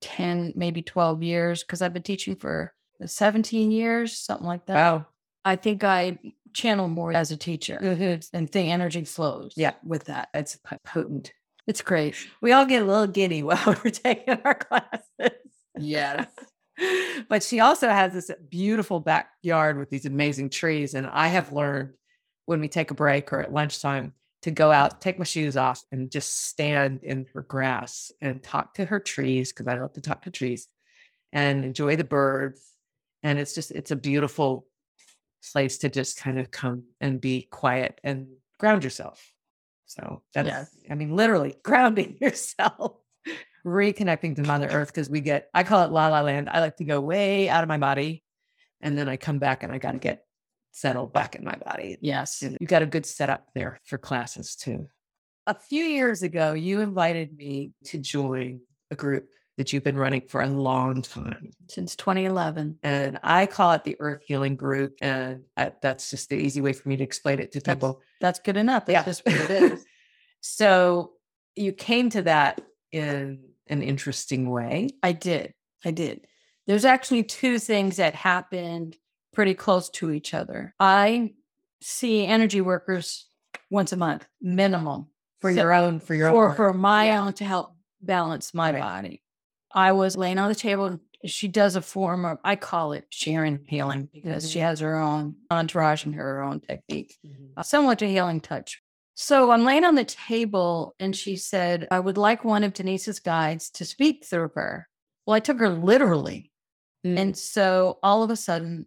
[0.00, 2.74] 10, maybe 12 years, because I've been teaching for
[3.04, 4.74] 17 years, something like that.
[4.74, 5.06] Wow.
[5.44, 6.18] I think I
[6.54, 8.28] channel more as a teacher Mhm.
[8.32, 9.74] and think energy flows Yeah.
[9.84, 10.28] with that.
[10.34, 11.32] It's potent.
[11.66, 12.14] It's great.
[12.40, 15.38] We all get a little giddy while we're taking our classes.
[15.78, 16.26] Yes.
[17.28, 20.94] but she also has this beautiful backyard with these amazing trees.
[20.94, 21.94] And I have learned
[22.46, 25.82] when we take a break or at lunchtime to go out, take my shoes off,
[25.90, 30.00] and just stand in her grass and talk to her trees because I love to
[30.00, 30.68] talk to trees
[31.32, 32.60] and enjoy the birds.
[33.22, 34.66] And it's just, it's a beautiful
[35.52, 39.32] place to just kind of come and be quiet and ground yourself.
[39.86, 40.76] So that's, Yes.
[40.90, 42.98] I mean, literally grounding yourself,
[43.64, 46.48] reconnecting to Mother Earth because we get, I call it la la land.
[46.50, 48.22] I like to go way out of my body
[48.80, 50.24] and then I come back and I got to get
[50.72, 51.96] settled back in my body.
[52.00, 52.42] Yes.
[52.42, 54.88] And You got a good setup there for classes too.
[55.46, 60.22] A few years ago, you invited me to join a group that you've been running
[60.26, 61.50] for a long time.
[61.68, 62.78] Since 2011.
[62.82, 64.94] And I call it the Earth Healing Group.
[65.00, 68.00] And I, that's just the easy way for me to explain it to That's- people.
[68.20, 68.86] That's good enough.
[68.86, 69.04] That's Yeah.
[69.04, 69.84] just what it is.
[70.40, 71.12] so
[71.54, 74.90] you came to that in an interesting way.
[75.02, 75.54] I did.
[75.84, 76.26] I did.
[76.66, 78.96] There's actually two things that happened
[79.32, 80.74] pretty close to each other.
[80.80, 81.34] I
[81.80, 83.26] see energy workers
[83.70, 85.08] once a month, minimum,
[85.40, 86.54] For So- your own, for your own.
[86.56, 87.26] for, my Yeah.
[87.26, 88.80] own to help balance my Right.
[88.80, 89.22] body.
[89.74, 90.98] I was laying on the table.
[91.26, 94.62] She does a form of, I call it Sharon healing because she Mhm.
[94.62, 97.52] has her own entourage and her own technique, Mhm.
[97.56, 98.80] uh, similar to healing touch.
[99.14, 103.20] So I'm laying on the table and she said, I would like one of Denise's
[103.20, 104.88] guides to speak through her.
[105.26, 106.50] Well, I took her literally.
[107.06, 107.18] Mm.
[107.18, 108.86] And so all of a sudden,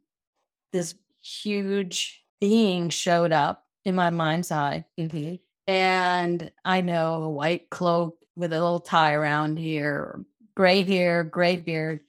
[0.74, 4.86] this huge being showed up in my mind's eye.
[5.00, 5.40] Mhm.
[5.66, 10.24] And I know a white cloak with a little tie around here,
[10.56, 12.02] gray hair, gray beard,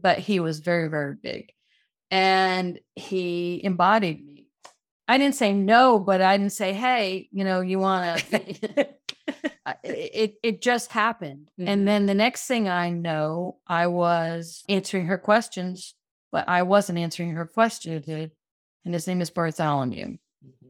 [0.00, 1.52] but he was very, very big.
[2.10, 4.39] And he embodied me.
[5.10, 8.86] I didn't say no, but I didn't say, hey, you know, you want to.
[9.82, 11.48] it, it just happened.
[11.58, 11.64] Mhm.
[11.68, 15.94] And then the next thing I know, I was answering her questions,
[16.30, 18.06] but I wasn't answering her questions.
[18.08, 20.16] And his name is Bartholomew.
[20.46, 20.68] Mhm.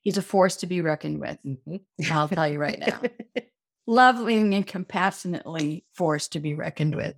[0.00, 1.36] He's a force to be reckoned with.
[1.44, 1.80] Mhm.
[2.10, 2.98] I'll tell you right now.
[3.86, 7.14] Loving and compassionately force to be reckoned with.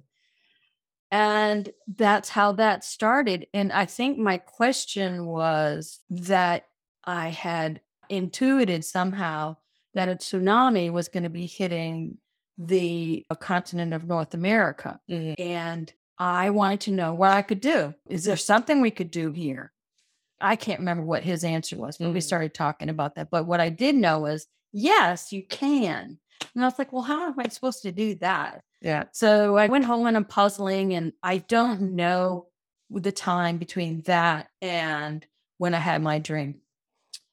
[1.13, 3.47] And that's how that started.
[3.55, 6.65] And I think my question was that
[7.05, 9.57] I had intuited somehow
[9.95, 12.17] that a tsunami was going to be hitting
[12.57, 14.99] the uh, continent of North America.
[15.11, 15.35] Mhm.
[15.39, 17.95] And I wanted to know what I could do.
[18.09, 19.73] Is there something we could do here?
[20.41, 22.25] I can't remember what his answer was when we Mhm.
[22.25, 23.31] started talking about that.
[23.31, 26.19] But what I did know was, yes, you can.
[26.55, 28.65] And I was like, well, how am I supposed to do that?
[28.83, 29.05] Yeah.
[29.13, 32.49] So I went home and I'm puzzling, and I don't know
[32.91, 35.25] the time between that and
[35.59, 36.57] when I had my dream.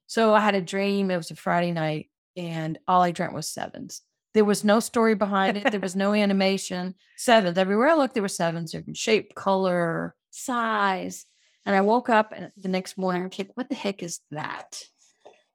[0.07, 1.11] So I had a dream.
[1.11, 4.01] It was a Friday night, and all I dreamt was sevens.
[4.35, 5.71] There was no story behind it.
[5.71, 6.93] There was no animation.
[7.17, 8.13] Sevens everywhere I looked.
[8.13, 11.25] There were sevens, different shape, color, size.
[11.65, 13.23] And I woke up and the next morning.
[13.23, 14.83] I'm like, what the heck is that?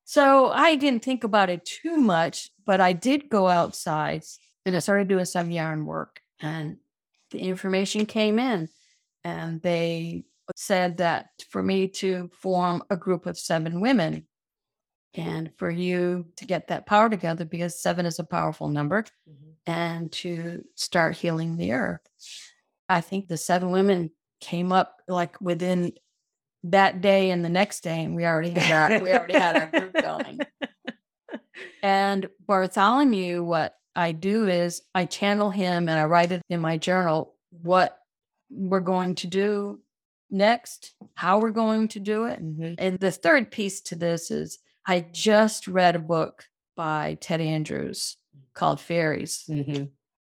[0.04, 4.24] So I didn't think about it too much, but I did go outside
[4.66, 6.20] and I started doing some yarn work.
[6.40, 6.78] And
[7.30, 8.68] the information came in,
[9.24, 10.24] and they
[10.56, 14.26] said that for me to form a group of seven women
[15.14, 19.54] and for you to get that power together because seven is a powerful number Mhm.
[19.66, 22.00] and to start healing the earth.
[22.88, 25.92] I think the seven women came up like within
[26.64, 29.80] that day and the next day, and we already had our, we already had our
[29.80, 30.40] group going.
[31.82, 36.76] And Bartholomew, what I do is I channel him and I write it in my
[36.78, 37.98] journal what
[38.50, 39.80] we're going to do
[40.30, 42.40] next, how we're going to do it.
[42.42, 42.74] Mhm.
[42.78, 46.44] And the third piece to this is I just read a book
[46.76, 48.16] by Ted Andrews
[48.54, 49.44] called Fairies.
[49.48, 49.90] Mhm.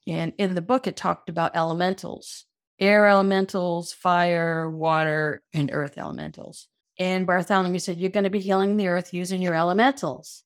[0.08, 2.46] And in the book, it talked about elementals
[2.80, 6.70] air elementals, fire, water, and earth elementals.
[6.98, 10.44] And Bartholomew said, You're going to be healing the earth using your elementals.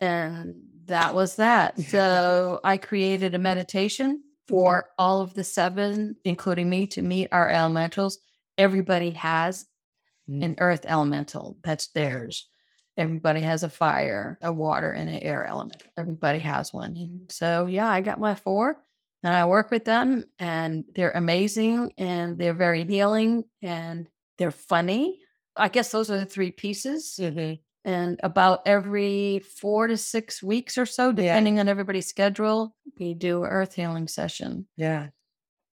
[0.00, 0.56] And
[0.88, 1.78] that was that.
[1.80, 7.48] So I created a meditation for all of the seven, including me, to meet our
[7.48, 8.18] elementals.
[8.58, 9.66] Everybody has
[10.28, 10.44] Mm.
[10.44, 12.48] an earth elemental that's theirs.
[12.98, 15.82] Everybody has a fire, a water, and an air element.
[15.96, 16.96] Everybody has one.
[16.98, 18.76] And so, yeah, I got my four
[19.22, 25.18] and I work with them, and they're amazing and they're very healing and they're funny.
[25.56, 27.18] I guess those are the three pieces.
[27.18, 27.60] Mhm.
[27.88, 33.44] And about every four to six weeks or so, depending on everybody's schedule, we do
[33.44, 34.66] earth healing session.
[34.76, 35.08] Yeah.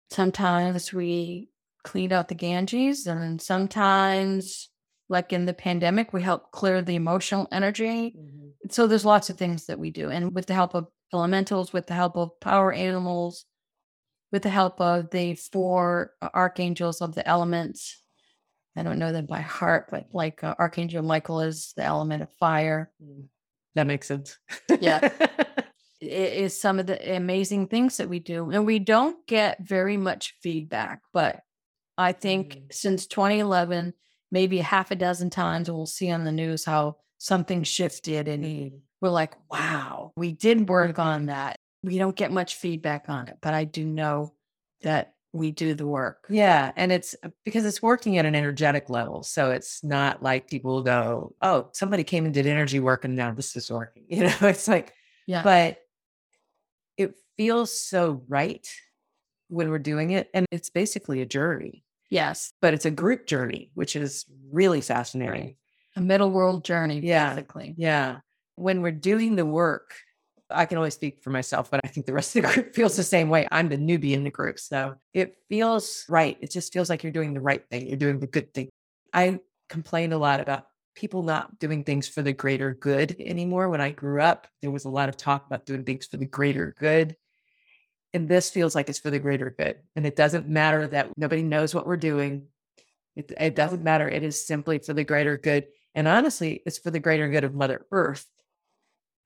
[0.09, 1.49] Sometimes we
[1.83, 4.69] clean out the Ganges, and sometimes,
[5.09, 8.15] like in the pandemic, we help clear the emotional energy.
[8.17, 8.71] Mhm.
[8.71, 10.09] So there's lots of things that we do.
[10.09, 13.45] And with the help of elementals, with the help of power animals,
[14.31, 18.01] with the help of the four archangels of the elements.
[18.75, 22.29] I don't know them by heart, but like uh, Archangel Michael is the element of
[22.39, 22.91] fire.
[23.03, 23.25] Mm.
[23.75, 24.37] That makes sense.
[24.79, 25.09] Yeah.
[26.01, 28.51] It is some of the amazing things that we do.
[28.51, 31.39] And we don't get very much feedback, but
[31.97, 32.73] I think Mhm.
[32.73, 33.93] since 2011,
[34.29, 38.81] maybe half a dozen times we'll see on the news how something shifted and Mm.
[39.01, 41.55] we're like, wow, we did work on that.
[41.81, 44.33] We don't get much feedback on it, but I do know
[44.81, 46.25] that we do the work.
[46.29, 49.21] Yeah, and it's uh, because it's working at an energetic level.
[49.23, 53.31] So it's not like people go, "Oh, somebody came and did energy work, and now
[53.33, 54.93] this is working." You know, it's like,
[55.27, 55.43] Yeah.
[55.43, 55.77] but
[56.97, 58.65] it feels so right
[59.49, 62.53] when we're doing it, and it's basically a journey, yes.
[62.61, 65.57] but it's a group journey, which is really fascinating.
[65.97, 67.29] A middle world journey, Yeah.
[67.35, 67.75] basically.
[67.77, 68.19] Yeah,
[68.55, 69.93] when we're doing the work,
[70.49, 72.95] I can only speak for myself, but I think the rest of the group feels
[72.95, 73.47] the same way.
[73.51, 74.59] I'm the newbie in the group.
[74.59, 76.37] So it feels right.
[76.41, 77.87] It just feels like you're doing the right thing.
[77.87, 78.69] You're doing the good thing.
[79.13, 83.69] I complain a lot about people not doing things for the greater good anymore.
[83.69, 86.25] When I grew up, there was a lot of talk about doing things for the
[86.25, 87.15] greater good.
[88.13, 89.79] And this feels like it's for the greater good.
[89.95, 92.47] And it doesn't matter that nobody knows what we're doing.
[93.15, 94.07] It, it doesn't matter.
[94.07, 95.67] It is simply for the greater good.
[95.93, 98.25] And honestly, it's for the greater good of Mother Earth.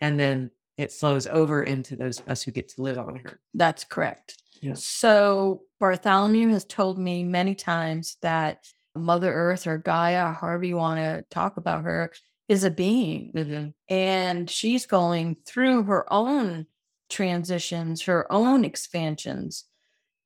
[0.01, 3.41] And then it flows over into those of us who get to live on her.
[3.53, 4.41] That's correct.
[4.61, 4.75] Yeah.
[4.75, 8.65] So Bartholomew has told me many times that
[8.95, 12.13] Mother Earth or Gaia, however you want to talk about her,
[12.47, 13.33] is a being.
[13.33, 13.73] Mhm.
[13.89, 16.65] And she's going through her own
[17.09, 19.65] transitions, her own expansions,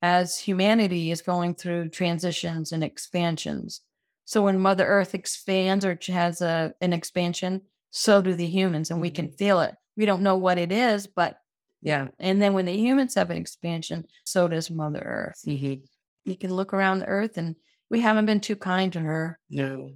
[0.02, 3.80] as humanity is going through transitions and expansions.
[4.24, 9.00] So when Mother Earth expands or has a, an expansion, so do the humans, and
[9.00, 9.74] we can feel it.
[9.96, 11.38] We don't know what it is, but
[11.82, 12.08] Yeah.
[12.18, 15.42] and then when the humans have an expansion, so does Mother Earth.
[15.46, 15.86] Mhm.
[16.24, 17.56] You can look around the earth and
[17.90, 19.38] we haven't been too kind to her.
[19.50, 19.90] No,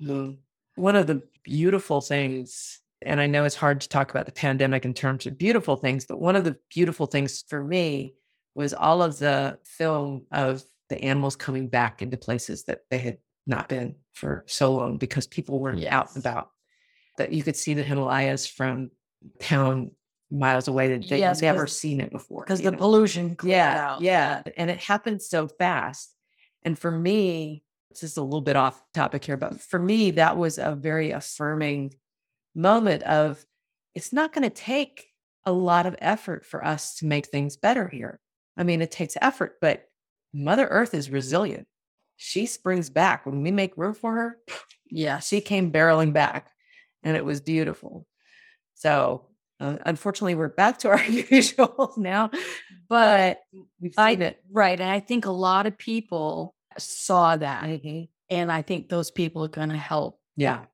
[0.00, 0.36] no.
[0.76, 4.84] One of the beautiful things, and I know it's hard to talk about the pandemic
[4.84, 8.14] in terms of beautiful things, but one of the beautiful things for me
[8.54, 13.18] was all of the film of the animals coming back into places that they had
[13.46, 16.50] not been for so long because people weren't out and about.
[17.18, 18.90] That you could see the Himalayas from
[19.40, 19.90] town
[20.30, 22.44] miles away that they'd Yes, never seen it before.
[22.44, 22.78] Because the know?
[22.78, 24.00] pollution Yeah, out.
[24.00, 24.42] yeah.
[24.56, 26.14] And it happened so fast.
[26.62, 30.36] And for me, this is a little bit off topic here, but for me, that
[30.36, 31.94] was a very affirming
[32.54, 33.44] moment of
[33.94, 35.06] it's not going to take
[35.44, 38.18] a lot of effort for us to make things better here.
[38.56, 39.84] I mean, it takes effort, but
[40.32, 41.68] Mother Earth is resilient.
[42.16, 44.38] She springs back when we make room for her.
[44.90, 45.18] Yeah.
[45.20, 46.50] She came barreling back
[47.02, 48.06] and it was beautiful.
[48.74, 49.26] So,
[49.60, 52.30] uh, unfortunately, we're back to our usual now,
[52.88, 53.40] but
[53.80, 54.42] we've I it.
[54.50, 54.78] right.
[54.80, 57.64] And I think a lot of people saw that.
[57.64, 58.08] Mhm.
[58.30, 60.18] And I think those people are gonna help.
[60.36, 60.64] Yeah.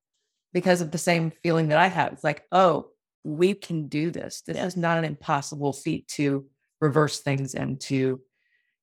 [0.52, 2.12] Because of the same feeling that I have.
[2.12, 2.88] It's like, oh,
[3.22, 4.42] we can do this.
[4.46, 6.46] This is not an impossible feat to
[6.80, 8.20] reverse things and to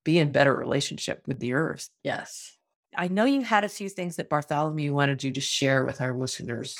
[0.04, 1.88] be in better relationship with the earth.
[2.04, 2.56] Yes.
[2.96, 6.16] I know you had a few things that Bartholomew wanted you to share with our
[6.16, 6.76] listeners.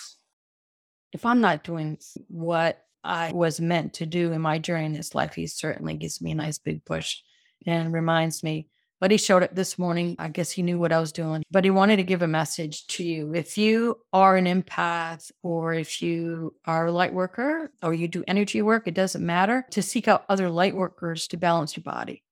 [1.13, 5.15] If I'm not doing what I was meant to do in my journey in this
[5.15, 7.19] life, he certainly gives me a nice big push
[7.67, 8.69] and reminds me.
[9.01, 10.17] But he showed up this morning.
[10.19, 12.87] I guess he knew what I was doing, but he wanted to give a message
[12.89, 13.33] to you.
[13.33, 18.25] If you are an empath or if you are a light worker or you do
[18.27, 22.25] energy work, it doesn't matter to seek out other light workers to balance your body.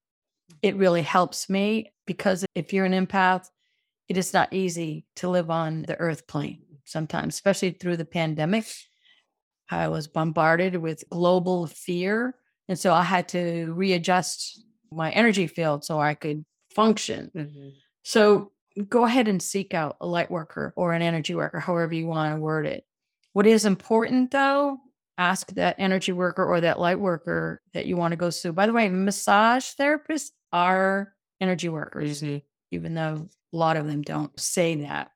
[0.61, 3.47] It really helps me because if you're an empath,
[4.09, 8.67] it is not easy to live on the earth plane sometimes, especially through the pandemic.
[9.69, 12.35] I was bombarded with global fear.
[12.69, 17.31] And so I had to readjust my energy field so I could function.
[17.37, 17.69] Mm-hmm.
[18.03, 18.53] So
[18.89, 22.35] go ahead and seek out a light worker or an energy worker, however you want
[22.35, 22.85] to word it.
[23.33, 24.79] What is important though,
[25.19, 28.53] ask that energy worker or that light worker that you want to go to.
[28.53, 32.23] By the way, massage therapists are energy workers
[32.71, 35.11] even though a lot of them don't say that.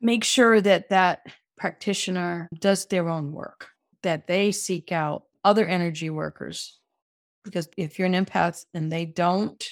[0.00, 3.68] Make sure that that practitioner does their own work,
[4.02, 6.78] that they seek out other energy workers.
[7.44, 9.62] Because if you're an empath and they don't,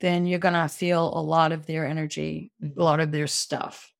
[0.00, 3.90] then you're going to feel a lot of their energy, a lot of their stuff.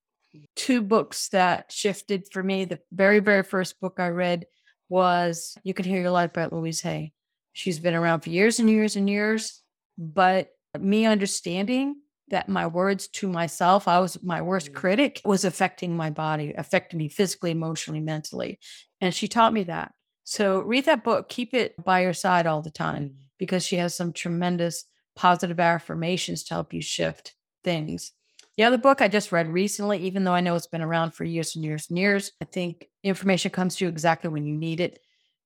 [0.56, 2.64] Two books that shifted for me.
[2.64, 4.46] The very, very first book I read
[4.88, 7.12] was You Can Heal Your Life by Louise Hay.
[7.52, 9.62] She's been around for years and years and years,
[9.98, 11.96] but me understanding
[12.32, 14.74] that my words to myself, I was my worst Mm.
[14.74, 18.58] critic, was affecting my body, affecting me physically, emotionally, mentally.
[19.00, 19.92] And she taught me that.
[20.24, 23.94] So read that book, keep it by your side all the time because she has
[23.94, 28.12] some tremendous positive affirmations to help you shift things.
[28.56, 31.24] The other book I just read recently, even though I know it's been around for
[31.24, 34.80] years and years and years, I think information comes to you exactly when you need
[34.80, 35.00] it,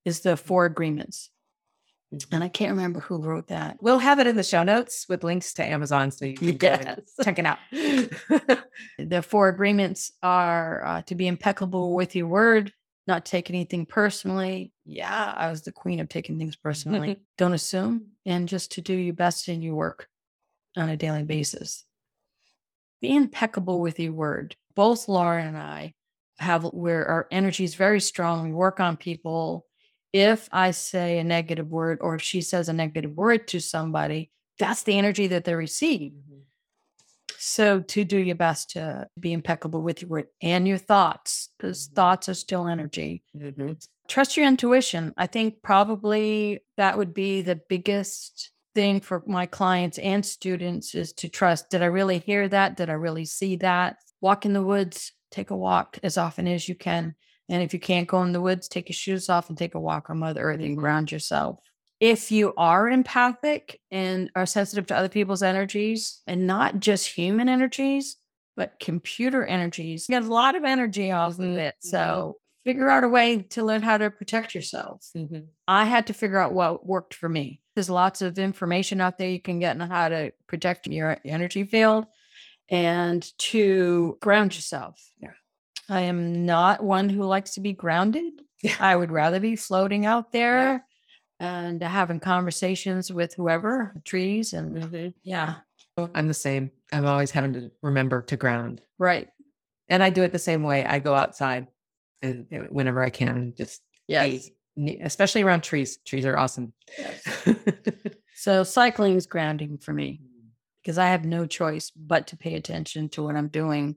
[0.05, 1.29] is the Four Agreements.
[2.31, 3.77] And I can't remember who wrote that.
[3.81, 6.99] We'll have it in the show notes with links to Amazon so you can Yes.
[7.23, 7.57] check it out.
[8.99, 12.71] The four agreements are uh, to be impeccable with your word,
[13.07, 14.71] not take anything personally.
[14.85, 17.19] Yeah, I was the queen of taking things personally.
[17.37, 20.07] Don't assume, and just to do your best in your work
[20.75, 21.85] on a daily basis.
[23.01, 24.55] Be impeccable with your word.
[24.75, 25.93] Both Laura and I
[26.39, 28.43] have where our energy is very strong.
[28.43, 29.65] We work on people.
[30.13, 34.31] If I say a negative word or if she says a negative word to somebody,
[34.59, 36.13] that's the energy that they receive.
[37.37, 41.87] So to do your best to be impeccable with your word and your thoughts, because
[41.87, 41.93] Mhm.
[41.93, 43.23] thoughts are still energy.
[43.35, 43.85] Mhm.
[44.07, 45.13] Trust your intuition.
[45.17, 51.13] I think probably that would be the biggest thing for my clients and students is
[51.13, 51.69] to trust.
[51.69, 52.77] Did I really hear that?
[52.77, 53.97] Did I really see that?
[54.21, 57.15] Walk in the woods, take a walk as often as you can.
[57.49, 59.79] And if you can't go in the woods, take your shoes off and take a
[59.79, 60.79] walk on Mother Earth and mm-hmm.
[60.79, 61.59] ground yourself.
[61.99, 67.49] if you are empathic and are sensitive to other people's energies and not just human
[67.49, 68.17] energies,
[68.55, 71.75] but computer energies, you get a lot of energy off of it.
[71.79, 72.69] So mm-hmm.
[72.69, 75.07] figure out a way to learn how to protect yourself.
[75.15, 75.41] Mm-hmm.
[75.67, 77.61] I had to figure out what worked for me.
[77.75, 81.63] There's lots of information out there you can get on how to protect your energy
[81.63, 82.05] field
[82.69, 85.01] and to ground yourself.
[85.19, 85.29] Yeah.
[85.89, 88.41] I am not one who likes to be grounded.
[88.63, 88.75] Yeah.
[88.79, 90.83] I would rather be floating out there
[91.39, 95.55] and having conversations with whoever, trees and yeah,
[96.15, 96.71] I'm the same.
[96.91, 98.81] I'm always having to remember to ground.
[98.97, 99.27] right.
[99.89, 100.83] And I do it the same way.
[100.83, 101.67] I go outside
[102.21, 104.49] and uh, whenever I can, just Yes.
[104.75, 105.97] ne- especially around trees.
[106.05, 106.73] Trees are awesome.
[108.39, 110.21] So cycling is grounding for me
[110.83, 113.95] because I have no choice but to pay attention to what I'm doing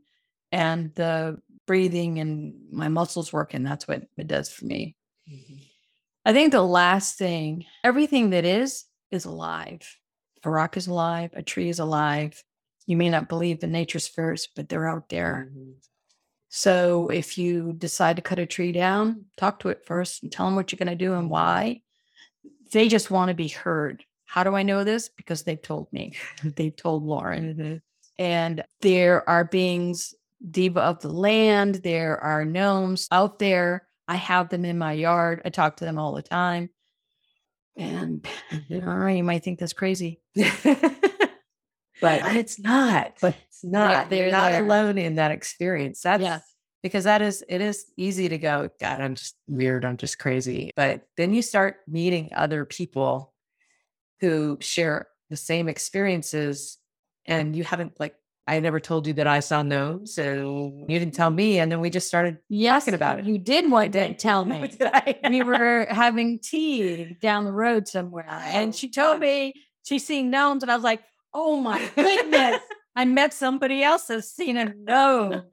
[0.50, 3.62] and the breathing and my muscles working.
[3.62, 4.96] That's what it does for me.
[6.24, 9.82] I think the last thing, everything that is, is alive.
[10.44, 12.42] A rock is alive, a tree is alive.
[12.86, 15.50] You may not believe in nature's spirits, but they're out there.
[16.48, 20.46] So if you decide to cut a tree down, talk to it first and tell
[20.46, 21.82] them what you're going to do and why.
[22.72, 24.04] They just want to be heard.
[24.24, 25.08] How do I know this?
[25.08, 26.16] Because they've told me.
[26.44, 27.54] they've told Laurin.
[27.54, 27.80] Mhm.
[28.18, 30.14] And there are beings,
[30.48, 33.86] diva of the land, there are gnomes out there.
[34.08, 35.42] I have them in my yard.
[35.44, 36.70] I talk to them all the time.
[37.76, 38.26] And
[38.70, 40.56] know, you might think that's crazy, but
[42.02, 43.14] it's not.
[43.20, 44.10] but It's not.
[44.10, 44.64] they're You're not there.
[44.64, 46.00] alone in that experience.
[46.02, 46.40] That's Yeah.
[46.82, 50.70] because that is it is easy to go, God, I'm just weird, I'm just crazy.
[50.76, 53.32] But then you start meeting other people
[54.20, 56.78] who share the same experiences
[57.26, 58.14] and you haven't like
[58.46, 61.80] I never told you that I saw gnomes, so you didn't tell me, and then
[61.80, 63.24] we just started yes, talking about it.
[63.24, 64.68] You did what did tell me.
[64.68, 65.18] Did I?
[65.28, 69.20] we were having tea down the road somewhere, and she told oh.
[69.20, 72.60] me she's seen gnomes, and I was like, "Oh my goodness!"
[72.96, 75.44] I met somebody else that's seen a gnome.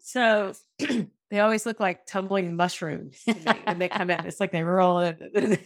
[0.00, 0.52] So
[1.30, 4.26] they always look like tumbling mushrooms to when they come in.
[4.26, 5.58] It's like they roll in.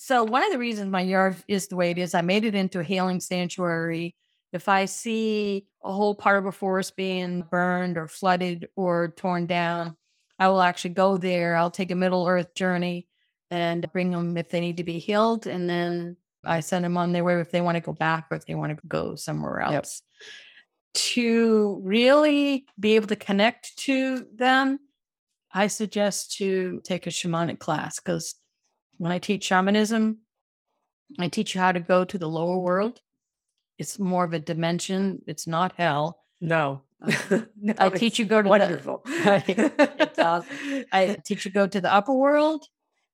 [0.00, 2.54] So one of the reasons my yard is the way it is, I made it
[2.54, 4.14] into a healing sanctuary.
[4.52, 9.46] If I see a whole part of a forest being burned or flooded or torn
[9.46, 9.96] down,
[10.38, 11.56] I will actually go there.
[11.56, 13.08] I'll take a Middle Earth journey
[13.50, 17.12] and bring them if they need to be healed, and then I send them on
[17.12, 19.60] their way if they want to go back or if they want to go somewhere
[19.60, 19.74] Yep.
[19.74, 20.02] else.
[20.94, 24.78] To really be able to connect to them,
[25.52, 28.34] I suggest to take a shamanic class because
[28.98, 30.18] when I teach shamanism,
[31.18, 33.00] I teach you how to go to the lower world.
[33.78, 35.22] It's more of a dimension.
[35.26, 36.20] It's not hell.
[36.40, 36.82] no.
[37.00, 39.02] Uh, no, I teach you go to the- wonderful.
[39.06, 40.84] It's awesome.
[40.92, 42.64] I teach you go to the upper world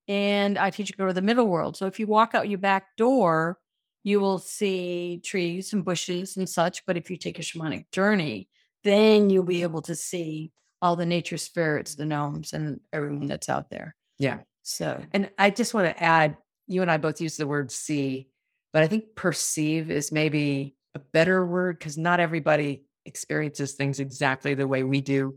[0.08, 1.76] and I teach you go to the middle world.
[1.76, 3.58] So if you walk out your back door,
[4.02, 6.84] you will see trees and bushes and such.
[6.86, 8.48] But if you take a shamanic journey,
[8.84, 10.50] then you'll be able to see
[10.80, 13.94] all the nature spirits, the gnomes, and everyone that's out there.
[14.18, 14.38] Yeah.
[14.62, 16.36] So And I just want to add,
[16.68, 18.28] you and I both use the word see,
[18.74, 24.52] but I think perceive is maybe a better word because not everybody experiences things exactly
[24.54, 25.36] the way we do.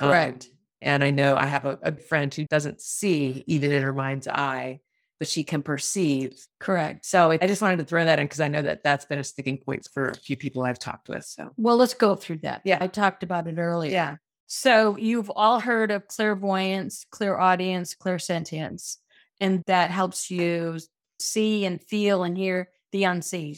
[0.00, 0.48] Um, Correct.
[0.80, 4.28] and I know I have a, a friend who doesn't see even in her mind's
[4.28, 4.80] eye,
[5.18, 6.38] but she can perceive.
[6.60, 7.04] correct.
[7.04, 9.24] So I just wanted to throw that in because I know that that's been a
[9.24, 11.24] sticking point for a few people I've talked with.
[11.24, 12.62] So Well, let's go through that.
[12.64, 12.78] Yeah.
[12.80, 13.90] I talked about it earlier.
[13.90, 14.16] yeah,
[14.46, 18.98] So you've all heard of clairvoyance, clairaudience, clairsentience,
[19.40, 20.78] and that helps you
[21.18, 23.56] see and feel and hear the unseen.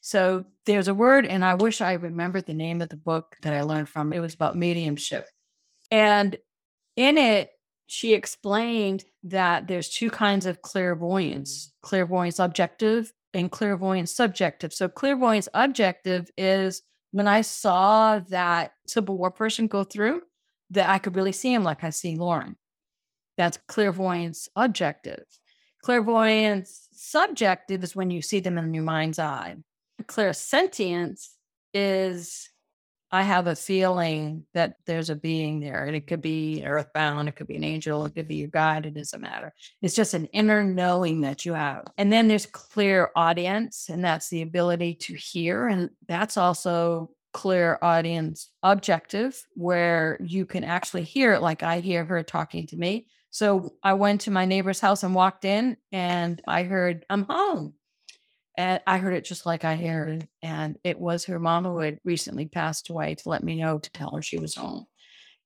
[0.00, 3.52] So there's a word, and I wish I remembered the name of the book that
[3.52, 4.12] I learned from.
[4.12, 5.26] It was about mediumship.
[5.90, 6.36] And
[6.96, 7.50] in it,
[7.86, 14.72] she explained that there's two kinds of clairvoyance clairvoyance objective and clairvoyance subjective.
[14.72, 20.22] So, clairvoyance objective is when I saw that Civil War person go through,
[20.70, 22.56] that I could really see him like I see Laurin.
[23.36, 25.24] That's clairvoyance objective.
[25.82, 29.56] Clairvoyance subjective is when you see them in your mind's eye.
[30.02, 31.28] Clairsentience
[31.72, 32.50] is
[33.12, 37.34] I have a feeling that there's a being there, and it could be earthbound, it
[37.34, 39.52] could be an angel, it could be your guide, it doesn't matter.
[39.82, 41.86] It's just an inner knowing that you have.
[41.98, 45.66] And then there's clairaudience, and that's the ability to hear.
[45.66, 52.22] And that's also clairaudience objective, where you can actually hear it like I hear her
[52.22, 53.06] talking to me.
[53.30, 57.74] So I went to my neighbor's house and walked in, and I heard, I'm home.
[58.58, 60.28] And I heard it just like I heard.
[60.42, 63.92] And it was her mom who had recently passed away to let me know to
[63.92, 64.86] tell her she was home.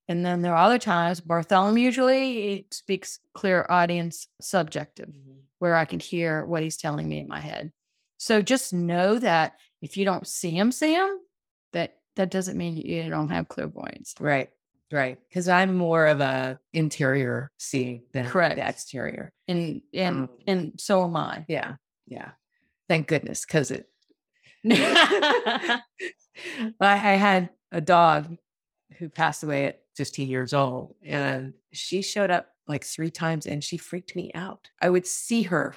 [0.09, 5.41] And then there are other times, Bartholomew usually speaks clairaudience subjective, mm-hmm.
[5.59, 7.72] where I can hear what he's telling me in my head.
[8.18, 11.18] So just know that if you don't see him, see him,
[11.72, 14.14] that that doesn't mean you don't have clairvoyance.
[14.18, 14.49] Right.
[14.95, 15.18] Right.
[15.28, 18.55] Because I'm more of a interior seeing than Correct.
[18.55, 19.32] the exterior.
[19.49, 20.42] And and Mm.
[20.47, 21.45] and so am I.
[21.49, 21.74] Yeah.
[22.07, 22.30] Yeah.
[22.88, 23.45] Thank goodness.
[23.45, 23.88] Because it,
[24.70, 25.80] I,
[26.80, 28.36] I had a dog
[28.99, 33.62] who passed away at 15 years old, and she showed up like three times and
[33.64, 34.70] she freaked me out.
[34.80, 35.74] I would see her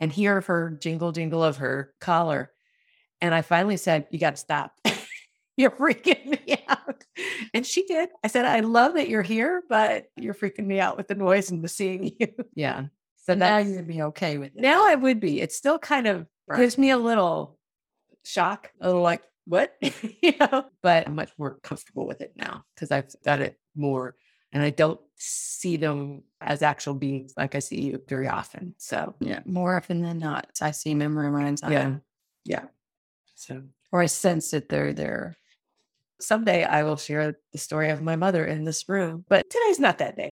[0.00, 2.50] and hear her jingle jingle of her collar.
[3.20, 4.72] And I finally said, You got to stop.
[5.58, 7.04] You're freaking me out.
[7.52, 8.08] And she did.
[8.24, 11.50] I said, I love that you're here, but you're freaking me out with the noise
[11.50, 12.28] and the seeing you.
[12.54, 12.84] yeah.
[13.16, 14.62] So now you'd be okay with it.
[14.62, 15.42] now I would be.
[15.42, 16.60] It still kind of Right.
[16.60, 17.58] gives me a little
[18.24, 19.76] shock, a little like, what?
[20.22, 24.14] you know, but I'm much more comfortable with it now because I've done it more
[24.52, 28.74] and I don't see them as actual beings like I see you very often.
[28.78, 31.96] So, Yeah, more often than not, I see memory on yeah.
[32.46, 32.64] Yeah.
[33.34, 35.36] So, or I sense that they're there.
[36.20, 39.98] Someday I will share the story of my mother in this room, but today's not
[39.98, 40.30] that day.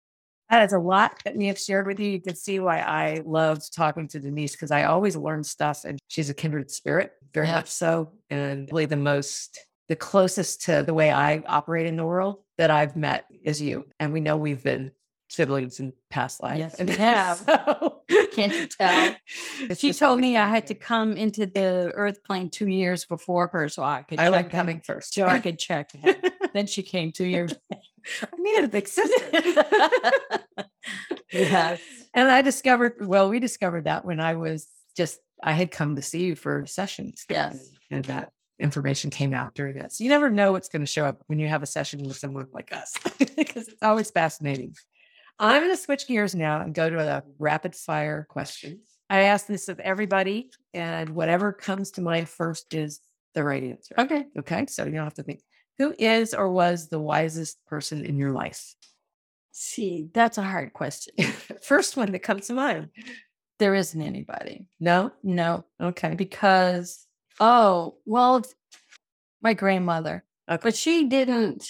[0.50, 2.10] That is a lot that we have shared with you.
[2.10, 5.98] You can see why I loved talking to Denise because I always learn stuff and
[6.08, 7.54] she's a kindred spirit, very Yeah.
[7.56, 8.12] much so.
[8.28, 9.58] And really the most,
[9.88, 13.86] the closest to the way I operate in the world that I've met is you.
[13.98, 14.92] And we know we've been
[15.30, 16.58] siblings in past lives.
[16.58, 17.38] Yes, And we have.
[17.38, 18.02] so-
[18.34, 19.16] Can't you tell?
[19.60, 23.48] It's She told me I had to come into the earth plane two years before
[23.48, 25.14] her so I could I like check coming first.
[25.14, 25.90] so I could check.
[26.54, 27.54] then she came two years.
[27.72, 29.40] I needed a big sister.
[31.32, 31.80] Yes.
[32.14, 34.66] And I discovered, well, we discovered that when I was
[34.96, 37.24] just, I had come to see you for sessions.
[37.28, 37.70] Yes.
[37.90, 39.92] And that information came out during that.
[39.92, 42.16] So you never know what's going to show up when you have a session with
[42.16, 42.92] someone like us,
[43.36, 44.74] because it's always fascinating.
[45.38, 48.86] I'm going to switch gears now and go to the rapid fire questions.
[49.10, 53.00] I ask this of everybody, and whatever comes to mind first is
[53.34, 53.94] the right answer.
[53.98, 54.24] Okay.
[54.38, 54.66] Okay.
[54.68, 55.40] So you don't have to think
[55.78, 58.74] who is or was the wisest person in your life?
[59.52, 61.14] See, that's a hard question.
[61.62, 62.88] First one that comes to mind.
[63.58, 64.66] There isn't anybody.
[64.80, 65.12] No?
[65.22, 66.14] No, Okay.
[66.14, 67.06] because
[67.40, 68.42] oh well,
[69.42, 70.60] my grandmother, Okay.
[70.62, 71.66] but she didn't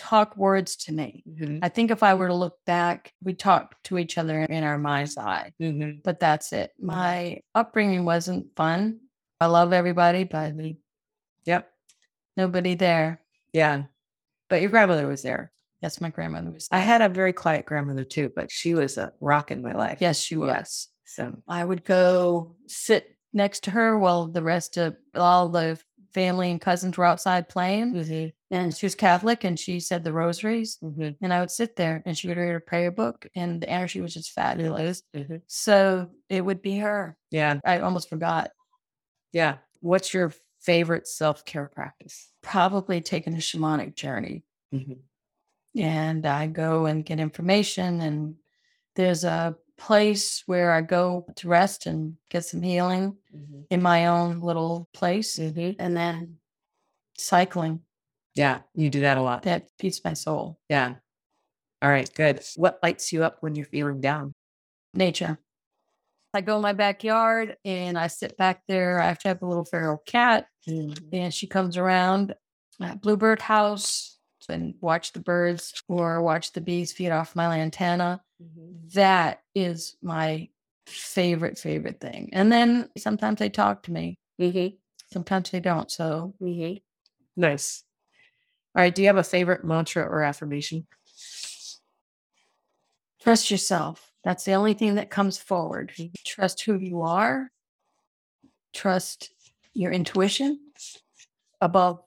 [0.00, 1.22] talk words to me.
[1.28, 1.58] Mhm.
[1.62, 4.78] I think if I were to look back, we talked to each other in our
[4.78, 6.02] mind's eye, Mhm.
[6.02, 6.72] but that's it.
[6.80, 9.00] My upbringing wasn't fun.
[9.40, 10.54] I love everybody, but
[11.44, 11.70] Yep.
[12.36, 13.20] nobody there.
[13.52, 13.84] Yeah.
[14.48, 15.52] But your grandmother was there.
[15.82, 16.68] Yes, my grandmother was.
[16.70, 19.98] I had a very quiet grandmother too, but she was a rock in my life.
[20.00, 20.48] Yes, she was.
[20.48, 20.88] Yes.
[21.04, 25.78] So I would go sit next to her while the rest of all the
[26.12, 28.32] family and cousins were outside playing.
[28.50, 30.78] And she was Catholic and she said the rosaries.
[30.82, 31.16] Mhm.
[31.22, 34.00] And I would sit there and she would read her prayer book and the energy
[34.00, 35.02] was just fabulous.
[35.14, 35.42] Mhm.
[35.46, 37.16] So it would be her.
[37.30, 37.60] Yeah.
[37.64, 38.50] I almost forgot.
[39.32, 39.58] Yeah.
[39.80, 42.32] What's your favorite self care practice?
[42.42, 44.44] Probably taking a shamanic journey.
[44.74, 44.98] Mhm.
[45.76, 48.34] And I go and get information and
[48.96, 53.66] there's a place where I go to rest and get some healing Mhm.
[53.70, 55.38] in my own little place.
[55.38, 55.76] Mhm.
[55.78, 56.38] And then
[57.16, 57.80] cycling.
[58.34, 58.62] Yeah.
[58.74, 59.42] You do that a lot.
[59.42, 60.60] That feeds my soul.
[60.68, 60.96] Yeah.
[61.82, 62.12] All right.
[62.14, 62.44] Good.
[62.56, 64.32] What lights you up when you're feeling down?
[64.94, 65.38] Nature.
[66.32, 69.00] I go in my backyard and I sit back there.
[69.00, 72.34] I have to have a little feral cat, and she comes around
[72.80, 74.18] at Bluebird House
[74.48, 78.22] and watch the birds or watch the bees feed off my lantana.
[78.42, 78.88] Mm-hmm.
[78.94, 80.48] That is my
[80.86, 82.30] favorite, favorite thing.
[82.32, 84.18] And then sometimes they talk to me.
[84.40, 84.76] Mm-hmm.
[85.12, 85.90] Sometimes they don't.
[85.90, 86.78] So mm-hmm.
[87.36, 87.84] Nice.
[88.74, 88.94] All right.
[88.94, 90.86] Do you have a favorite mantra or affirmation?
[93.20, 94.10] trust yourself.
[94.24, 95.92] That's the only thing that comes forward.
[95.96, 96.12] Mm-hmm.
[96.24, 97.50] Trust who you are.
[98.72, 99.30] Trust
[99.74, 100.58] your intuition
[101.60, 102.00] above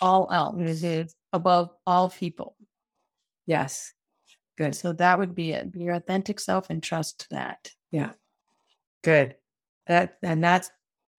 [0.00, 2.56] all else, above all people.
[3.46, 3.92] Yes.
[4.60, 4.74] Good.
[4.74, 5.72] So that would be it.
[5.72, 7.70] Be your authentic self and trust that.
[7.90, 8.10] Yeah.
[9.02, 9.36] Good.
[9.86, 10.70] That and that's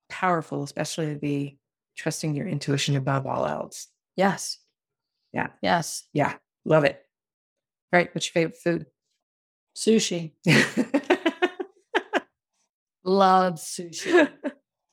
[0.10, 1.58] powerful, especially to be
[1.98, 3.88] trusting your intuition above all else.
[4.16, 4.60] Yes.
[5.34, 5.48] Yeah.
[5.64, 6.08] Yes.
[6.14, 6.36] Yeah.
[6.66, 7.04] Love it.
[7.92, 8.14] All right.
[8.14, 8.86] What's your favorite food?
[9.76, 10.34] Sushi.
[13.04, 14.30] Love sushi.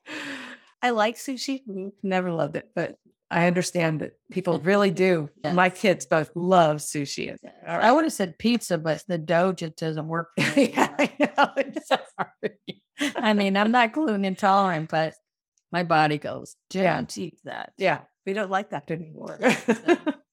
[0.82, 1.60] I like sushi.
[1.68, 2.96] Mm, never loved it, but
[3.30, 5.28] I understand that people really do.
[5.44, 7.36] My kids both love sushi.
[7.66, 10.28] All I would have said pizza, but the dough just doesn't work.
[10.38, 11.50] For me yeah, I know.
[11.58, 11.98] It's so.
[13.16, 15.14] I mean, I'm not gluten intolerant, but
[15.70, 16.94] my body goes, Yeah.
[16.94, 17.72] don't eat that.
[17.76, 19.38] Yeah, we don't like that anymore.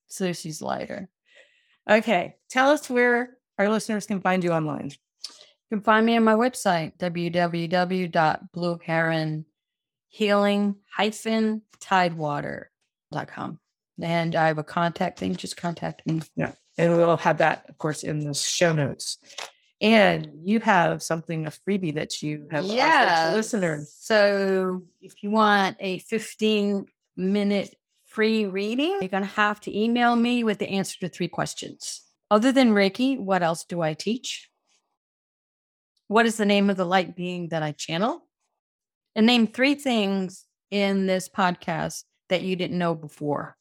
[0.07, 1.09] Susie's lighter.
[1.89, 2.35] Okay.
[2.49, 4.91] Tell us where our listeners can find you online.
[5.69, 6.93] You can find me on my website,
[14.01, 15.35] And I have a contact thing.
[15.35, 16.21] Just contact me.
[16.35, 16.51] Yeah.
[16.77, 19.17] And we'll have that, of course, in the show notes.
[19.81, 23.29] And you have something, a freebie that you have Yeah.
[23.29, 23.95] to listeners.
[23.99, 26.85] So if you want a 15
[27.15, 31.27] minute free reading, you're going to have to email me with the answer to three
[31.27, 32.01] questions.
[32.31, 34.49] Other than Reiki, what else do I teach?
[36.07, 38.27] What is the name of the light being that I channel?
[39.15, 43.55] And name three things in this podcast that you didn't know before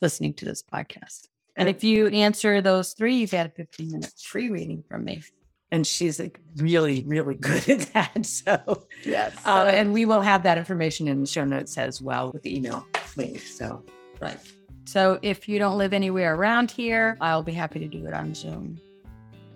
[0.00, 1.28] listening to this podcast.
[1.56, 5.22] And if you answer those three, you've had a 15 minute free reading from me.
[5.70, 8.26] And she's like really, really good at that.
[8.26, 9.34] So, Yes.
[9.46, 12.56] uh, and we will have that information in the show notes as well with the
[12.56, 12.86] email
[13.16, 13.40] link.
[13.40, 13.84] So,
[14.20, 14.38] Right.
[14.84, 18.34] So if you don't live anywhere around here, I'll be happy to do it on
[18.34, 18.80] Zoom.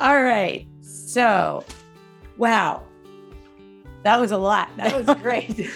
[0.00, 0.66] all right.
[0.82, 1.64] So,
[2.36, 2.82] wow.
[4.04, 4.68] That was a lot.
[4.76, 5.68] That was great.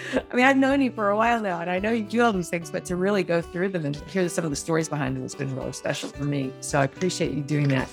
[0.30, 2.32] I mean, I've known you for a while now, and I know you do all
[2.32, 5.16] these things, but to really go through them and hear some of the stories behind
[5.16, 6.52] them has been really special for me.
[6.60, 7.88] So I appreciate you doing that.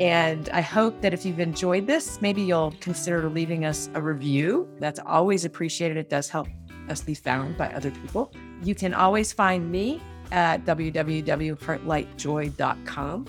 [0.00, 4.68] And I hope that if you've enjoyed this, maybe you'll consider leaving us a review.
[4.78, 5.96] That's always appreciated.
[5.96, 6.48] It does help
[6.88, 8.32] us be found by other people.
[8.62, 13.26] You can always find me at www.heartlightjoy.com.